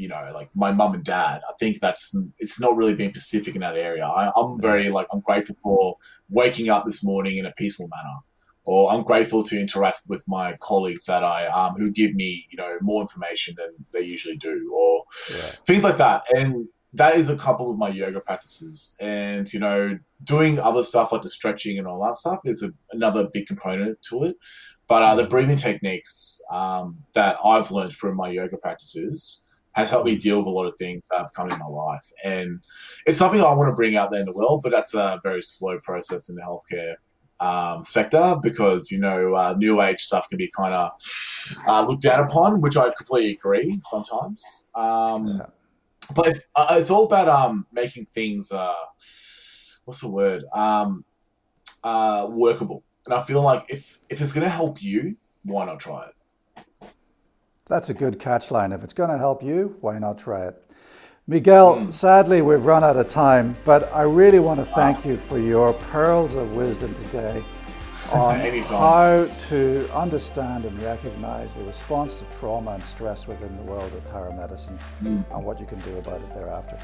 you 0.00 0.08
know, 0.08 0.30
like 0.34 0.48
my 0.54 0.72
mum 0.72 0.94
and 0.94 1.04
dad. 1.04 1.42
I 1.46 1.52
think 1.60 1.78
that's 1.80 2.16
it's 2.38 2.58
not 2.58 2.74
really 2.74 2.94
being 2.94 3.12
Pacific 3.12 3.54
in 3.54 3.60
that 3.60 3.76
area. 3.76 4.06
I, 4.06 4.32
I'm 4.34 4.58
very 4.58 4.88
like 4.88 5.06
I'm 5.12 5.20
grateful 5.20 5.56
for 5.62 5.96
waking 6.30 6.70
up 6.70 6.86
this 6.86 7.04
morning 7.04 7.36
in 7.36 7.44
a 7.44 7.52
peaceful 7.52 7.88
manner, 7.88 8.16
or 8.64 8.90
I'm 8.90 9.02
grateful 9.02 9.42
to 9.42 9.60
interact 9.60 10.00
with 10.08 10.24
my 10.26 10.56
colleagues 10.60 11.04
that 11.04 11.22
I 11.22 11.46
um 11.48 11.74
who 11.74 11.90
give 11.90 12.14
me 12.14 12.46
you 12.50 12.56
know 12.56 12.78
more 12.80 13.02
information 13.02 13.54
than 13.58 13.84
they 13.92 14.00
usually 14.00 14.36
do, 14.36 14.72
or 14.74 15.04
yeah. 15.30 15.36
things 15.66 15.84
like 15.84 15.98
that. 15.98 16.22
And 16.34 16.68
that 16.94 17.16
is 17.16 17.28
a 17.28 17.36
couple 17.36 17.70
of 17.70 17.76
my 17.76 17.90
yoga 17.90 18.20
practices, 18.20 18.96
and 19.00 19.52
you 19.52 19.60
know, 19.60 19.98
doing 20.24 20.58
other 20.58 20.82
stuff 20.82 21.12
like 21.12 21.22
the 21.22 21.28
stretching 21.28 21.78
and 21.78 21.86
all 21.86 22.02
that 22.04 22.16
stuff 22.16 22.38
is 22.46 22.62
a, 22.62 22.70
another 22.92 23.28
big 23.30 23.46
component 23.46 24.00
to 24.08 24.24
it. 24.24 24.36
But 24.88 25.02
uh, 25.02 25.14
the 25.14 25.24
breathing 25.24 25.56
techniques 25.56 26.40
um, 26.50 26.98
that 27.14 27.36
I've 27.44 27.70
learned 27.70 27.92
from 27.92 28.16
my 28.16 28.30
yoga 28.30 28.56
practices 28.56 29.46
has 29.72 29.90
helped 29.90 30.06
me 30.06 30.16
deal 30.16 30.38
with 30.38 30.46
a 30.46 30.50
lot 30.50 30.66
of 30.66 30.74
things 30.78 31.06
that 31.10 31.18
have 31.18 31.32
come 31.32 31.50
in 31.50 31.58
my 31.58 31.66
life. 31.66 32.04
And 32.24 32.60
it's 33.06 33.18
something 33.18 33.40
I 33.40 33.52
want 33.54 33.68
to 33.70 33.74
bring 33.74 33.96
out 33.96 34.10
there 34.10 34.20
in 34.20 34.26
the 34.26 34.32
world, 34.32 34.62
but 34.62 34.72
that's 34.72 34.94
a 34.94 35.20
very 35.22 35.42
slow 35.42 35.78
process 35.80 36.28
in 36.28 36.34
the 36.34 36.42
healthcare 36.42 36.94
um, 37.40 37.84
sector 37.84 38.36
because, 38.42 38.90
you 38.90 39.00
know, 39.00 39.34
uh, 39.34 39.54
new 39.56 39.80
age 39.80 40.00
stuff 40.00 40.28
can 40.28 40.38
be 40.38 40.50
kind 40.56 40.74
of 40.74 40.92
uh, 41.66 41.82
looked 41.82 42.02
down 42.02 42.20
upon, 42.20 42.60
which 42.60 42.76
I 42.76 42.90
completely 42.90 43.32
agree 43.32 43.78
sometimes. 43.80 44.68
Um, 44.74 45.26
yeah. 45.26 45.46
But 46.14 46.26
if, 46.28 46.40
uh, 46.56 46.66
it's 46.72 46.90
all 46.90 47.06
about 47.06 47.28
um, 47.28 47.66
making 47.72 48.06
things, 48.06 48.50
uh, 48.50 48.74
what's 49.84 50.00
the 50.00 50.10
word, 50.10 50.44
um, 50.52 51.04
uh, 51.84 52.26
workable. 52.28 52.82
And 53.06 53.14
I 53.14 53.22
feel 53.22 53.42
like 53.42 53.64
if 53.68 53.98
if 54.10 54.20
it's 54.20 54.32
going 54.32 54.44
to 54.44 54.50
help 54.50 54.82
you, 54.82 55.16
why 55.44 55.64
not 55.64 55.80
try 55.80 56.04
it? 56.04 56.14
That's 57.70 57.88
a 57.88 57.94
good 57.94 58.18
catch 58.18 58.50
line. 58.50 58.72
If 58.72 58.82
it's 58.82 58.92
going 58.92 59.10
to 59.10 59.16
help 59.16 59.44
you, 59.44 59.76
why 59.80 59.96
not 60.00 60.18
try 60.18 60.48
it? 60.48 60.60
Miguel, 61.28 61.76
mm. 61.76 61.92
sadly, 61.92 62.42
we've 62.42 62.64
run 62.64 62.82
out 62.82 62.96
of 62.96 63.06
time, 63.06 63.56
but 63.64 63.92
I 63.94 64.02
really 64.02 64.40
want 64.40 64.58
to 64.58 64.66
thank 64.66 65.04
you 65.04 65.16
for 65.16 65.38
your 65.38 65.72
pearls 65.74 66.34
of 66.34 66.50
wisdom 66.50 66.92
today 66.96 67.44
on 68.12 68.40
how 68.40 69.28
to 69.48 69.88
understand 69.94 70.64
and 70.64 70.82
recognize 70.82 71.54
the 71.54 71.62
response 71.62 72.16
to 72.16 72.24
trauma 72.40 72.72
and 72.72 72.82
stress 72.82 73.28
within 73.28 73.54
the 73.54 73.62
world 73.62 73.92
of 73.94 74.02
paramedicine 74.12 74.76
mm. 75.00 75.24
and 75.32 75.44
what 75.44 75.60
you 75.60 75.66
can 75.66 75.78
do 75.78 75.94
about 75.94 76.20
it 76.20 76.30
thereafter. 76.30 76.76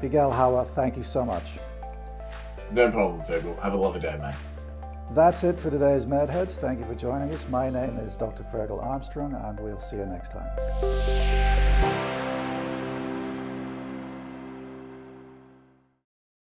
Miguel 0.00 0.30
Hawa, 0.30 0.64
thank 0.64 0.96
you 0.96 1.02
so 1.02 1.24
much. 1.24 1.58
No 2.70 2.92
problem, 2.92 3.22
Fergal. 3.22 3.60
Have 3.60 3.72
a 3.72 3.76
lovely 3.76 4.00
day, 4.00 4.16
mate. 4.22 4.36
That's 5.14 5.44
it 5.44 5.60
for 5.60 5.70
today's 5.70 6.06
MedHeads. 6.06 6.52
Thank 6.52 6.78
you 6.78 6.86
for 6.86 6.94
joining 6.94 7.34
us. 7.34 7.46
My 7.50 7.68
name 7.68 7.98
is 7.98 8.16
Dr. 8.16 8.44
Fergal 8.44 8.82
Armstrong, 8.82 9.34
and 9.34 9.60
we'll 9.60 9.78
see 9.78 9.96
you 9.96 10.06
next 10.06 10.32
time. 10.32 12.11